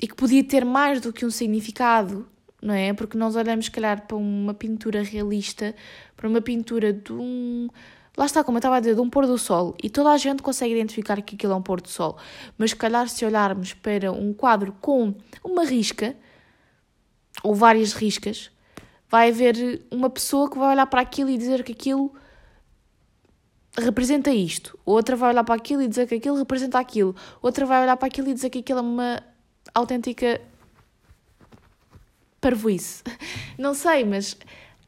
e 0.00 0.06
que 0.06 0.14
podia 0.14 0.44
ter 0.44 0.64
mais 0.64 1.00
do 1.00 1.12
que 1.12 1.26
um 1.26 1.30
significado, 1.30 2.28
não 2.62 2.74
é? 2.74 2.92
Porque 2.92 3.18
nós 3.18 3.34
olhamos, 3.34 3.64
se 3.64 3.70
calhar, 3.72 4.06
para 4.06 4.16
uma 4.16 4.54
pintura 4.54 5.02
realista, 5.02 5.74
para 6.16 6.28
uma 6.28 6.40
pintura 6.40 6.92
de 6.92 7.12
um 7.12 7.68
Lá 8.16 8.26
está, 8.26 8.44
como 8.44 8.56
eu 8.56 8.60
estava 8.60 8.76
a 8.76 8.80
dizer, 8.80 8.94
de 8.94 9.00
um 9.00 9.08
pôr 9.08 9.26
do 9.26 9.38
sol. 9.38 9.74
E 9.82 9.88
toda 9.88 10.10
a 10.10 10.16
gente 10.18 10.42
consegue 10.42 10.74
identificar 10.74 11.20
que 11.22 11.34
aquilo 11.34 11.52
é 11.52 11.56
um 11.56 11.62
pôr 11.62 11.80
do 11.80 11.88
sol. 11.88 12.18
Mas, 12.58 12.70
se 12.70 12.76
calhar, 12.76 13.08
se 13.08 13.24
olharmos 13.24 13.72
para 13.72 14.12
um 14.12 14.34
quadro 14.34 14.72
com 14.80 15.14
uma 15.42 15.64
risca, 15.64 16.14
ou 17.42 17.54
várias 17.54 17.92
riscas, 17.92 18.50
vai 19.08 19.30
haver 19.30 19.82
uma 19.90 20.10
pessoa 20.10 20.50
que 20.50 20.58
vai 20.58 20.72
olhar 20.72 20.86
para 20.86 21.00
aquilo 21.00 21.30
e 21.30 21.38
dizer 21.38 21.62
que 21.64 21.72
aquilo 21.72 22.14
representa 23.78 24.30
isto. 24.30 24.78
Outra 24.84 25.16
vai 25.16 25.30
olhar 25.30 25.44
para 25.44 25.54
aquilo 25.54 25.82
e 25.82 25.88
dizer 25.88 26.06
que 26.06 26.14
aquilo 26.14 26.36
representa 26.36 26.78
aquilo. 26.78 27.16
Outra 27.40 27.64
vai 27.64 27.82
olhar 27.82 27.96
para 27.96 28.08
aquilo 28.08 28.28
e 28.28 28.34
dizer 28.34 28.50
que 28.50 28.58
aquilo 28.58 28.78
é 28.78 28.82
uma 28.82 29.22
autêntica 29.74 30.40
parvoíce. 32.40 33.02
Não 33.58 33.72
sei, 33.74 34.04
mas 34.04 34.36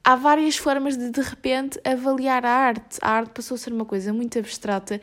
há 0.05 0.15
várias 0.15 0.57
formas 0.57 0.97
de, 0.97 1.11
de 1.11 1.21
repente, 1.23 1.81
avaliar 1.83 2.45
a 2.45 2.51
arte. 2.51 2.99
A 3.01 3.11
arte 3.11 3.31
passou 3.31 3.55
a 3.55 3.59
ser 3.59 3.73
uma 3.73 3.87
coisa 3.87 4.13
muito 4.13 4.39
abstrata 4.39 5.01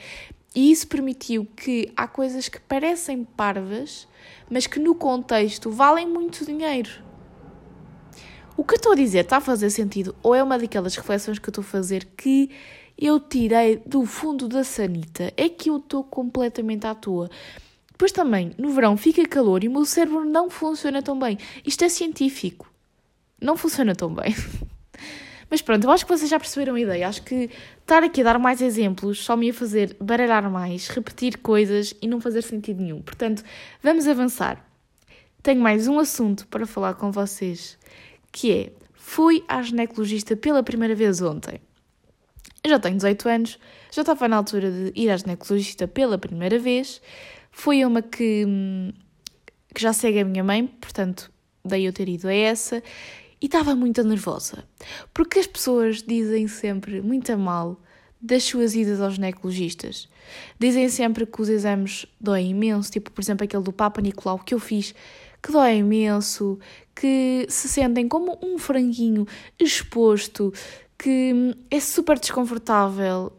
e 0.56 0.72
isso 0.72 0.88
permitiu 0.88 1.46
que 1.56 1.92
há 1.96 2.08
coisas 2.08 2.48
que 2.48 2.60
parecem 2.60 3.24
parvas, 3.24 4.08
mas 4.50 4.68
que 4.68 4.80
no 4.80 4.94
contexto 4.94 5.72
valem 5.72 6.08
muito 6.08 6.46
dinheiro. 6.46 6.90
O 8.56 8.64
que 8.64 8.74
eu 8.74 8.78
estou 8.78 8.92
a 8.92 8.96
dizer 8.96 9.20
está 9.20 9.38
a 9.38 9.42
fazer 9.42 9.70
sentido? 9.70 10.14
Ou 10.22 10.36
é 10.36 10.44
uma 10.44 10.60
daquelas 10.60 10.96
reflexões 10.96 11.40
que 11.40 11.48
eu 11.48 11.52
estou 11.52 11.64
a 11.64 11.66
fazer 11.66 12.06
que 12.18 12.52
eu 12.98 13.20
tirei 13.20 13.78
do 13.86 14.06
fundo 14.06 14.48
da 14.48 14.64
sanita? 14.64 15.34
É 15.36 15.50
que 15.50 15.70
eu 15.70 15.78
estou 15.78 16.04
completamente 16.04 16.86
à 16.86 16.94
toa. 16.94 17.30
Depois 17.90 18.12
também, 18.12 18.54
no 18.58 18.72
verão 18.72 18.98
fica 18.98 19.26
calor 19.26 19.64
e 19.64 19.68
o 19.68 19.72
meu 19.72 19.86
cérebro 19.86 20.26
não 20.26 20.50
funciona 20.50 21.02
tão 21.02 21.18
bem. 21.18 21.38
Isto 21.66 21.86
é 21.86 21.90
científico. 21.90 22.70
Não 23.40 23.56
funciona 23.56 23.96
tão 23.96 24.14
bem. 24.14 24.36
Mas 25.52 25.62
pronto, 25.62 25.84
eu 25.84 25.92
acho 25.92 26.06
que 26.06 26.18
vocês 26.18 26.30
já 26.30 26.40
perceberam 26.40 26.76
a 26.76 26.80
ideia. 26.80 27.10
Acho 27.10 27.22
que 27.24 27.50
estar 27.82 28.02
aqui 28.02 28.22
a 28.22 28.24
dar 28.24 28.40
mais 28.40 28.62
exemplos 28.62 29.22
só 29.22 29.36
me 29.36 29.48
ia 29.48 29.54
fazer 29.54 29.98
baralhar 30.00 30.50
mais, 30.50 30.88
repetir 30.88 31.40
coisas 31.40 31.94
e 32.02 32.08
não 32.08 32.22
fazer 32.22 32.42
sentido 32.42 32.82
nenhum. 32.82 33.02
Portanto, 33.02 33.44
vamos 33.84 34.08
avançar. 34.08 34.66
Tenho 35.44 35.60
mais 35.60 35.90
um 35.90 36.00
assunto 36.00 36.48
para 36.48 36.66
falar 36.66 36.94
com 36.94 37.12
vocês, 37.12 37.78
que 38.32 38.50
é: 38.50 38.72
fui 38.94 39.44
à 39.46 39.62
ginecologista 39.62 40.38
pela 40.38 40.64
primeira 40.64 40.96
vez 40.96 41.22
ontem. 41.22 41.60
Eu 42.64 42.70
já 42.70 42.80
tenho 42.80 42.96
18 42.96 43.28
anos, 43.28 43.60
já 43.92 44.04
estava 44.04 44.30
na 44.30 44.38
altura 44.38 44.72
de 44.72 44.94
ir 44.96 45.10
à 45.10 45.18
ginecologista 45.18 45.86
pela 45.86 46.18
primeira 46.18 46.58
vez. 46.60 47.02
Foi 47.52 47.84
uma 47.84 48.02
que, 48.02 48.46
hum, 48.48 48.94
que 49.76 49.82
já 49.82 49.92
segue 49.92 50.20
a 50.20 50.24
minha 50.24 50.46
mãe, 50.46 50.66
portanto, 50.66 51.30
daí 51.66 51.84
eu 51.84 51.92
ter 51.92 52.08
ido 52.08 52.30
a 52.30 52.34
essa 52.34 52.82
e 53.42 53.48
estava 53.48 53.76
muito 53.76 54.04
nervosa, 54.04 54.64
porque 55.14 55.40
as 55.40 55.48
pessoas 55.48 56.04
dizem 56.04 56.48
sempre 56.48 57.02
muito 57.02 57.36
mal 57.38 57.82
das 58.22 58.44
suas 58.44 58.76
idas 58.76 59.02
aos 59.02 59.16
ginecologistas. 59.16 60.08
Dizem 60.60 60.88
sempre 60.90 61.26
que 61.26 61.42
os 61.42 61.50
exames 61.50 62.06
doem 62.20 62.52
imenso, 62.52 62.92
tipo, 62.92 63.12
por 63.12 63.20
exemplo, 63.20 63.44
aquele 63.44 63.64
do 63.64 63.74
Papa 63.74 64.00
Nicolau 64.00 64.38
que 64.38 64.54
eu 64.54 64.60
fiz, 64.60 64.94
que 65.42 65.52
dói 65.52 65.78
imenso, 65.78 66.60
que 66.96 67.48
se 67.50 67.68
sentem 67.68 68.08
como 68.08 68.38
um 68.44 68.60
franguinho 68.60 69.26
exposto, 69.60 70.54
que 70.98 71.56
é 71.72 71.80
super 71.80 72.20
desconfortável. 72.20 73.34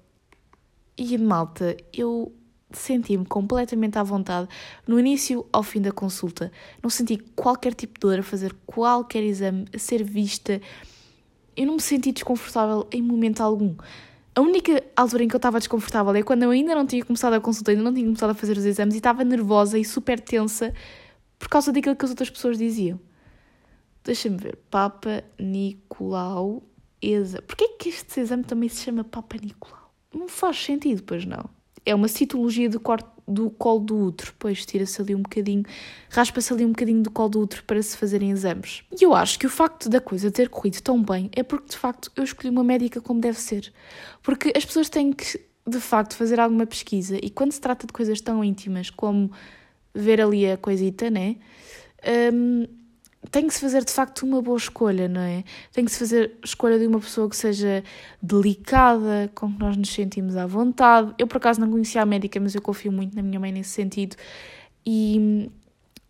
E 0.99 1.17
malta, 1.17 1.77
eu 1.93 2.33
senti-me 2.79 3.25
completamente 3.25 3.99
à 3.99 4.03
vontade 4.03 4.49
no 4.87 4.99
início 4.99 5.47
ao 5.53 5.63
fim 5.63 5.81
da 5.81 5.93
consulta. 5.93 6.51
Não 6.83 6.91
senti 6.91 7.19
qualquer 7.37 7.75
tipo 7.75 7.95
de 7.95 8.01
dor 8.01 8.19
a 8.19 8.23
fazer 8.23 8.55
qualquer 8.67 9.23
exame, 9.23 9.67
a 9.75 9.79
ser 9.79 10.03
vista. 10.03 10.61
Eu 11.57 11.67
não 11.67 11.75
me 11.75 11.81
senti 11.81 12.13
desconfortável 12.13 12.87
em 12.93 13.03
momento 13.03 13.43
algum. 13.43 13.77
A 14.35 14.41
única 14.41 14.83
altura 14.97 15.25
em 15.25 15.29
que 15.29 15.35
eu 15.35 15.39
estava 15.39 15.59
desconfortável 15.59 16.15
é 16.15 16.23
quando 16.23 16.43
eu 16.43 16.51
ainda 16.51 16.75
não 16.75 16.87
tinha 16.87 17.05
começado 17.05 17.35
a 17.35 17.41
consulta, 17.41 17.71
ainda 17.71 17.83
não 17.83 17.93
tinha 17.93 18.07
começado 18.07 18.31
a 18.31 18.35
fazer 18.35 18.57
os 18.57 18.65
exames 18.65 18.95
e 18.95 18.99
estava 18.99 19.23
nervosa 19.25 19.79
e 19.79 19.85
super 19.85 20.19
tensa 20.19 20.73
por 21.39 21.49
causa 21.49 21.73
daquilo 21.73 21.97
que 21.97 22.05
as 22.05 22.11
outras 22.11 22.31
pessoas 22.31 22.57
diziam. 22.57 22.99
Deixa-me 24.03 24.37
ver. 24.37 24.57
Papa 24.71 25.23
Nicolau. 25.39 26.63
Exa. 27.01 27.43
Porquê 27.43 27.69
que 27.79 27.89
este 27.89 28.21
exame 28.21 28.45
também 28.45 28.69
se 28.69 28.85
chama 28.85 29.03
Papa 29.03 29.37
Nicolau? 29.37 29.93
Não 30.15 30.29
faz 30.29 30.57
sentido, 30.65 31.03
pois 31.03 31.27
não 31.27 31.62
é 31.85 31.95
uma 31.95 32.09
citologia 32.09 32.69
do, 32.69 32.81
do 33.27 33.51
colo 33.51 33.81
do 33.81 33.97
útero, 33.99 34.33
pois 34.39 34.65
tira-se 34.65 35.01
ali 35.01 35.15
um 35.15 35.23
bocadinho, 35.23 35.65
raspa-se 36.11 36.53
ali 36.53 36.65
um 36.65 36.71
bocadinho 36.71 37.03
do 37.03 37.11
colo 37.11 37.29
do 37.31 37.41
útero 37.41 37.65
para 37.65 37.83
se 37.83 37.97
fazerem 37.97 38.31
exames. 38.31 38.83
E 38.99 39.05
eu 39.05 39.15
acho 39.15 39.39
que 39.39 39.47
o 39.47 39.51
facto 39.51 39.89
da 39.89 40.01
coisa 40.01 40.31
ter 40.31 40.49
corrido 40.49 40.81
tão 40.81 41.03
bem 41.03 41.31
é 41.35 41.43
porque 41.43 41.71
de 41.71 41.77
facto 41.77 42.11
eu 42.17 42.25
escolhi 42.25 42.51
uma 42.51 42.65
médica 42.65 43.01
como 43.01 43.21
deve 43.21 43.39
ser. 43.39 43.73
Porque 44.23 44.53
as 44.57 44.65
pessoas 44.65 44.89
têm 44.89 45.13
que 45.13 45.41
de 45.67 45.81
facto 45.81 46.17
fazer 46.17 46.41
alguma 46.41 46.67
pesquisa 46.67 47.17
e 47.23 47.31
quando 47.31 47.53
se 47.53 47.61
trata 47.61 47.87
de 47.87 47.93
coisas 47.93 48.21
tão 48.21 48.43
íntimas 48.43 48.91
como 48.91 49.31
ver 49.95 50.21
ali 50.21 50.51
a 50.51 50.57
coisita, 50.57 51.11
né? 51.11 51.37
Um, 52.33 52.67
tem 53.33 53.47
que 53.47 53.55
se 53.55 53.61
fazer 53.61 53.83
de 53.83 53.91
facto 53.91 54.25
uma 54.25 54.43
boa 54.43 54.59
escolha, 54.59 55.09
não 55.09 55.23
é? 55.23 55.43
Tem 55.73 55.87
que 55.87 55.91
se 55.91 55.99
fazer 55.99 56.35
escolha 56.45 56.79
de 56.79 56.87
uma 56.87 57.01
pessoa 57.01 57.31
que 57.31 57.37
seja 57.37 57.83
delicada, 58.23 59.33
com 59.35 59.51
que 59.51 59.59
nós 59.59 59.75
nos 59.75 59.89
sentimos 59.89 60.37
à 60.37 60.47
vontade. 60.47 61.15
Eu 61.19 61.27
por 61.27 61.39
acaso 61.39 61.59
não 61.59 61.71
conhecia 61.71 62.03
a 62.03 62.07
médica, 62.07 62.39
mas 62.39 62.55
eu 62.55 62.61
confio 62.61 62.93
muito 62.93 63.17
na 63.17 63.23
minha 63.23 63.41
mãe 63.41 63.51
nesse 63.51 63.71
sentido. 63.71 64.17
E 64.85 65.51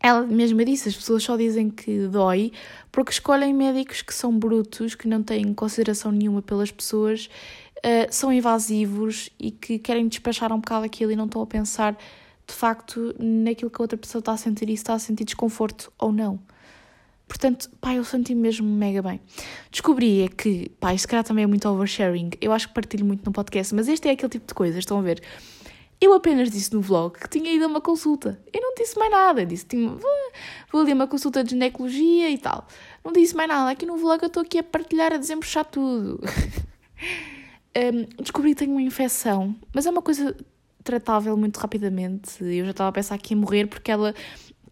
ela 0.01 0.23
mesma 0.27 0.65
disse: 0.65 0.89
as 0.89 0.97
pessoas 0.97 1.23
só 1.23 1.37
dizem 1.37 1.71
que 1.71 2.09
dói 2.09 2.51
porque 2.91 3.13
escolhem 3.13 3.55
médicos 3.55 4.03
que 4.03 4.13
são 4.13 4.37
brutos, 4.37 4.97
que 4.97 5.07
não 5.07 5.23
têm 5.23 5.55
consideração 5.55 6.11
nenhuma 6.11 6.43
pelas 6.43 6.73
pessoas, 6.73 7.31
uh, 7.79 8.11
são 8.11 8.33
invasivos 8.33 9.31
e 9.39 9.53
que 9.53 9.79
querem 9.79 10.09
despachar 10.09 10.53
um 10.53 10.59
bocado 10.59 10.85
aquilo 10.85 11.13
e 11.13 11.17
não 11.17 11.27
estão 11.27 11.41
a 11.41 11.47
pensar 11.47 11.97
de 12.49 12.53
facto 12.53 13.15
naquilo 13.17 13.71
que 13.71 13.81
a 13.81 13.85
outra 13.85 13.97
pessoa 13.97 14.19
está 14.19 14.33
a 14.33 14.37
sentir 14.37 14.69
e 14.69 14.77
se 14.77 14.83
está 14.83 14.95
a 14.95 14.99
sentir 14.99 15.25
desconforto 15.25 15.93
ou 15.97 16.11
não. 16.11 16.41
Portanto, 17.33 17.71
pá, 17.81 17.95
eu 17.95 18.05
senti 18.05 18.35
mesmo 18.35 18.68
mega 18.68 19.01
bem. 19.01 19.18
Descobri 19.71 20.21
é 20.21 20.29
que, 20.29 20.68
pá, 20.79 20.92
isto 20.92 21.09
calhar 21.09 21.25
também 21.25 21.45
é 21.45 21.47
muito 21.47 21.66
oversharing. 21.66 22.29
Eu 22.42 22.53
acho 22.53 22.68
que 22.68 22.75
partilho 22.75 23.07
muito 23.07 23.25
no 23.25 23.33
podcast, 23.33 23.75
mas 23.75 23.88
este 23.88 24.07
é 24.07 24.11
aquele 24.11 24.29
tipo 24.29 24.47
de 24.47 24.53
coisa, 24.53 24.79
estão 24.79 24.99
a 24.99 25.03
ver? 25.03 25.23
Eu 25.99 26.12
apenas 26.12 26.51
disse 26.51 26.75
no 26.75 26.83
vlog 26.83 27.18
que 27.18 27.31
tinha 27.31 27.51
ido 27.51 27.64
a 27.64 27.68
uma 27.68 27.81
consulta. 27.81 28.38
Eu 28.53 28.61
não 28.61 28.75
disse 28.75 28.99
mais 28.99 29.11
nada. 29.11 29.40
Eu 29.40 29.47
disse 29.47 29.64
que 29.64 29.77
vou 30.71 30.83
ali 30.83 30.92
a 30.92 30.95
uma 30.95 31.07
consulta 31.07 31.42
de 31.42 31.51
ginecologia 31.53 32.29
e 32.29 32.37
tal. 32.37 32.68
Não 33.03 33.14
disse 33.14 33.35
mais 33.35 33.49
nada. 33.49 33.71
Aqui 33.71 33.87
no 33.87 33.97
vlog 33.97 34.23
eu 34.23 34.27
estou 34.27 34.42
aqui 34.42 34.59
a 34.59 34.62
partilhar, 34.62 35.14
a 35.14 35.16
desembuchar 35.16 35.64
tudo. 35.64 36.21
um, 37.75 38.23
descobri 38.23 38.51
que 38.51 38.57
tenho 38.57 38.73
uma 38.73 38.83
infecção, 38.83 39.57
mas 39.73 39.87
é 39.87 39.90
uma 39.90 40.03
coisa 40.03 40.37
tratável 40.85 41.35
muito 41.35 41.57
rapidamente. 41.57 42.45
Eu 42.45 42.66
já 42.66 42.73
estava 42.73 42.90
a 42.90 42.92
pensar 42.92 43.16
que 43.16 43.33
ia 43.33 43.40
morrer 43.40 43.66
porque 43.68 43.90
ela 43.90 44.14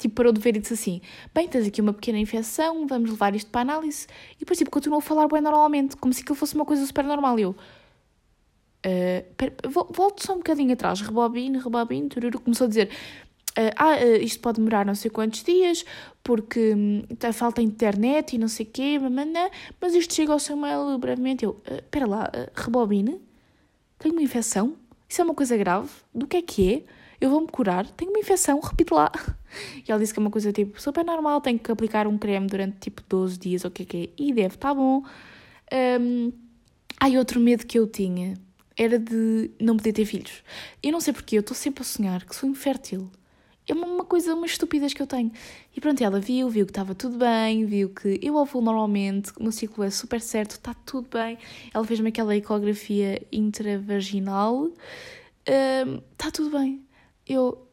tipo, 0.01 0.15
parou 0.15 0.33
de 0.33 0.41
ver 0.41 0.57
e 0.57 0.61
disse 0.61 0.75
assim: 0.75 1.01
Bem, 1.35 1.47
tens 1.47 1.67
aqui 1.67 1.81
uma 1.81 1.93
pequena 1.93 2.19
infecção, 2.19 2.87
vamos 2.87 3.11
levar 3.11 3.35
isto 3.35 3.51
para 3.51 3.61
análise. 3.61 4.07
E 4.37 4.41
depois, 4.41 4.59
tipo, 4.59 4.71
continuou 4.71 4.99
a 4.99 5.03
falar 5.03 5.29
bem 5.29 5.41
normalmente, 5.41 5.97
como 5.97 6.13
se 6.13 6.23
aquilo 6.23 6.35
fosse 6.35 6.55
uma 6.55 6.65
coisa 6.65 6.85
super 6.87 7.05
normal. 7.05 7.39
E 7.39 7.43
eu. 7.43 7.51
Uh, 8.81 9.23
pera, 9.37 9.55
volto 9.69 10.25
só 10.25 10.33
um 10.33 10.39
bocadinho 10.39 10.73
atrás, 10.73 11.03
rebobine, 11.03 11.59
rebobine, 11.59 12.09
tururu, 12.09 12.41
começou 12.41 12.65
a 12.65 12.69
dizer: 12.69 12.89
uh, 13.59 13.73
Ah, 13.77 13.97
uh, 13.97 14.23
isto 14.23 14.41
pode 14.41 14.57
demorar 14.57 14.87
não 14.87 14.95
sei 14.95 15.11
quantos 15.11 15.43
dias, 15.43 15.85
porque 16.25 16.75
um, 16.75 17.03
falta 17.33 17.61
internet 17.61 18.35
e 18.35 18.39
não 18.39 18.49
sei 18.49 18.65
o 18.65 18.71
quê, 18.71 18.99
mamana, 18.99 19.51
mas 19.79 19.95
isto 19.95 20.15
chega 20.15 20.33
ao 20.33 20.39
seu 20.39 20.57
mail 20.57 20.97
brevemente. 20.99 21.45
Eu, 21.45 21.61
espera 21.67 22.07
lá, 22.07 22.31
rebobine, 22.55 23.21
tenho 23.99 24.15
uma 24.15 24.23
infecção? 24.23 24.77
Isso 25.07 25.21
é 25.21 25.25
uma 25.25 25.35
coisa 25.35 25.57
grave? 25.57 25.91
Do 26.15 26.27
que 26.27 26.39
é 26.39 26.43
que 26.43 26.75
é? 26.75 27.00
Eu 27.21 27.31
vou-me 27.31 27.49
curar? 27.49 27.87
Tenho 27.91 28.11
uma 28.11 28.21
infecção? 28.21 28.59
Repito 28.65 28.95
lá. 28.95 29.13
E 29.77 29.91
ela 29.91 30.01
disse 30.01 30.13
que 30.15 30.21
é 30.21 30.23
uma 30.23 30.31
coisa 30.31 30.53
tipo 30.53 30.81
super 30.81 31.05
normal, 31.05 31.41
tenho 31.41 31.59
que 31.59 31.71
aplicar 31.71 32.07
um 32.07 32.17
creme 32.17 32.47
durante 32.47 32.79
tipo 32.79 33.03
12 33.09 33.39
dias, 33.39 33.65
ou 33.65 33.71
o 33.71 33.73
que 33.73 33.83
é 33.83 33.87
que 33.87 33.97
é, 33.97 34.09
e 34.17 34.33
deve 34.33 34.55
estar 34.55 34.69
tá 34.69 34.75
bom. 34.75 35.03
Um, 36.01 36.33
ai, 36.99 37.19
outro 37.19 37.41
medo 37.41 37.67
que 37.67 37.79
eu 37.79 37.87
tinha 37.87 38.35
era 38.77 38.99
de 38.99 39.51
não 39.61 39.77
poder 39.77 39.93
ter 39.93 40.05
filhos. 40.05 40.43
Eu 40.83 40.93
não 40.93 41.01
sei 41.01 41.13
porquê, 41.13 41.37
eu 41.37 41.41
estou 41.41 41.55
sempre 41.55 41.83
a 41.83 41.85
sonhar 41.85 42.25
que 42.25 42.35
sou 42.35 42.49
infértil. 42.49 43.11
É 43.69 43.75
uma 43.75 44.05
coisa, 44.05 44.35
uma 44.35 44.47
estupidez 44.47 44.95
que 44.95 45.03
eu 45.03 45.07
tenho. 45.07 45.31
E 45.77 45.81
pronto, 45.81 46.03
ela 46.03 46.19
viu, 46.19 46.49
viu 46.49 46.65
que 46.65 46.73
estava 46.73 46.95
tudo 46.95 47.19
bem, 47.19 47.67
viu 47.67 47.91
que 47.91 48.19
eu 48.23 48.35
ovulo 48.35 48.65
normalmente, 48.65 49.33
o 49.39 49.43
meu 49.43 49.53
ciclo 49.53 49.85
é 49.85 49.91
super 49.91 50.21
certo, 50.21 50.53
está 50.53 50.75
tudo 50.75 51.09
bem. 51.09 51.39
Ela 51.73 51.85
fez-me 51.85 52.09
aquela 52.09 52.35
ecografia 52.35 53.23
intravaginal, 53.31 54.73
está 55.47 56.29
um, 56.29 56.31
tudo 56.33 56.59
bem. 56.59 56.83
Eu, 57.33 57.69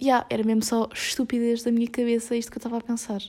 yeah, 0.00 0.26
era 0.30 0.42
mesmo 0.42 0.62
só 0.62 0.88
estupidez 0.94 1.62
da 1.62 1.70
minha 1.70 1.86
cabeça 1.86 2.34
isto 2.34 2.50
que 2.50 2.56
eu 2.56 2.60
estava 2.60 2.78
a 2.78 2.80
pensar. 2.80 3.20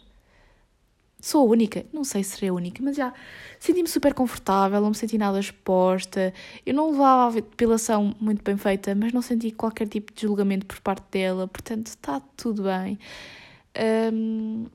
Sou 1.19 1.41
a 1.41 1.51
única? 1.51 1.85
Não 1.91 2.05
sei 2.05 2.23
se 2.23 2.35
serei 2.35 2.49
a 2.49 2.53
única, 2.53 2.81
mas 2.81 2.95
já 2.95 3.13
senti-me 3.59 3.89
super 3.89 4.13
confortável, 4.13 4.79
não 4.79 4.89
me 4.89 4.95
senti 4.95 5.17
nada 5.17 5.39
exposta. 5.39 6.33
Eu 6.65 6.73
não 6.73 6.91
levava 6.91 7.39
a 7.39 7.41
depilação 7.41 8.15
muito 8.19 8.41
bem 8.43 8.55
feita, 8.55 8.95
mas 8.95 9.11
não 9.11 9.21
senti 9.21 9.51
qualquer 9.51 9.89
tipo 9.89 10.13
de 10.13 10.21
julgamento 10.21 10.65
por 10.65 10.79
parte 10.79 11.05
dela, 11.11 11.47
portanto 11.47 11.87
está 11.87 12.21
tudo 12.37 12.63
bem. 12.63 12.97
Um, 14.13 14.67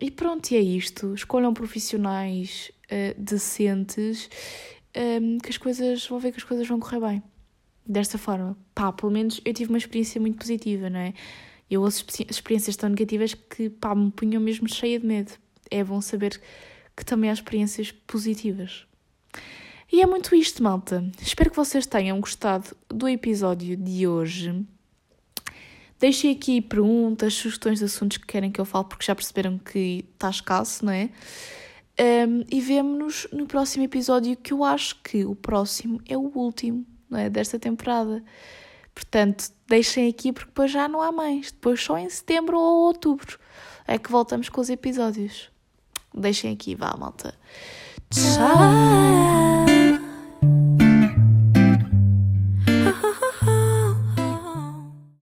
e 0.00 0.10
pronto, 0.10 0.50
e 0.52 0.56
é 0.56 0.60
isto. 0.60 1.12
Escolham 1.14 1.52
profissionais 1.52 2.70
uh, 2.86 3.20
decentes 3.20 4.30
um, 4.96 5.38
que 5.38 5.50
as 5.50 5.58
coisas, 5.58 6.06
vão 6.06 6.18
ver 6.18 6.32
que 6.32 6.38
as 6.38 6.44
coisas 6.44 6.66
vão 6.66 6.80
correr 6.80 7.00
bem. 7.00 7.22
Desta 7.86 8.16
forma, 8.16 8.56
pá, 8.74 8.92
pelo 8.92 9.12
menos 9.12 9.40
eu 9.44 9.52
tive 9.52 9.70
uma 9.70 9.78
experiência 9.78 10.20
muito 10.20 10.38
positiva, 10.38 10.88
não 10.88 11.00
é? 11.00 11.14
Eu 11.70 11.82
ouço 11.82 12.04
experiências 12.28 12.76
tão 12.76 12.88
negativas 12.88 13.34
que, 13.34 13.68
pá, 13.68 13.94
me 13.94 14.10
punham 14.10 14.40
mesmo 14.40 14.68
cheia 14.68 14.98
de 14.98 15.06
medo 15.06 15.32
é 15.70 15.82
bom 15.82 16.00
saber 16.00 16.40
que 16.96 17.04
também 17.04 17.30
há 17.30 17.32
experiências 17.32 17.90
positivas. 17.90 18.86
E 19.92 20.00
é 20.00 20.06
muito 20.06 20.34
isto, 20.34 20.62
malta. 20.62 21.04
Espero 21.20 21.50
que 21.50 21.56
vocês 21.56 21.86
tenham 21.86 22.20
gostado 22.20 22.76
do 22.88 23.08
episódio 23.08 23.76
de 23.76 24.06
hoje. 24.06 24.64
Deixem 25.98 26.32
aqui 26.32 26.60
perguntas, 26.60 27.34
sugestões 27.34 27.78
de 27.78 27.84
assuntos 27.84 28.18
que 28.18 28.26
querem 28.26 28.50
que 28.50 28.60
eu 28.60 28.64
fale, 28.64 28.86
porque 28.86 29.04
já 29.04 29.14
perceberam 29.14 29.58
que 29.58 30.04
está 30.12 30.30
escasso, 30.30 30.84
não 30.84 30.92
é? 30.92 31.10
Um, 31.98 32.44
e 32.50 32.60
vemo-nos 32.60 33.28
no 33.32 33.46
próximo 33.46 33.84
episódio, 33.84 34.36
que 34.36 34.52
eu 34.52 34.64
acho 34.64 35.00
que 35.02 35.24
o 35.24 35.34
próximo 35.34 36.00
é 36.08 36.16
o 36.16 36.32
último, 36.34 36.84
não 37.14 37.20
é? 37.20 37.30
Desta 37.30 37.58
temporada. 37.58 38.22
Portanto, 38.94 39.50
deixem 39.66 40.08
aqui, 40.08 40.32
porque 40.32 40.48
depois 40.48 40.70
já 40.70 40.88
não 40.88 41.00
há 41.00 41.10
mais. 41.10 41.52
Depois 41.52 41.82
só 41.82 41.96
em 41.96 42.10
setembro 42.10 42.58
ou 42.58 42.86
outubro 42.86 43.38
é 43.86 43.98
que 43.98 44.10
voltamos 44.10 44.48
com 44.48 44.60
os 44.60 44.68
episódios. 44.68 45.50
Deixem 46.12 46.52
aqui, 46.52 46.74
vá, 46.74 46.94
malta. 46.96 47.34
Tchau! 48.10 49.73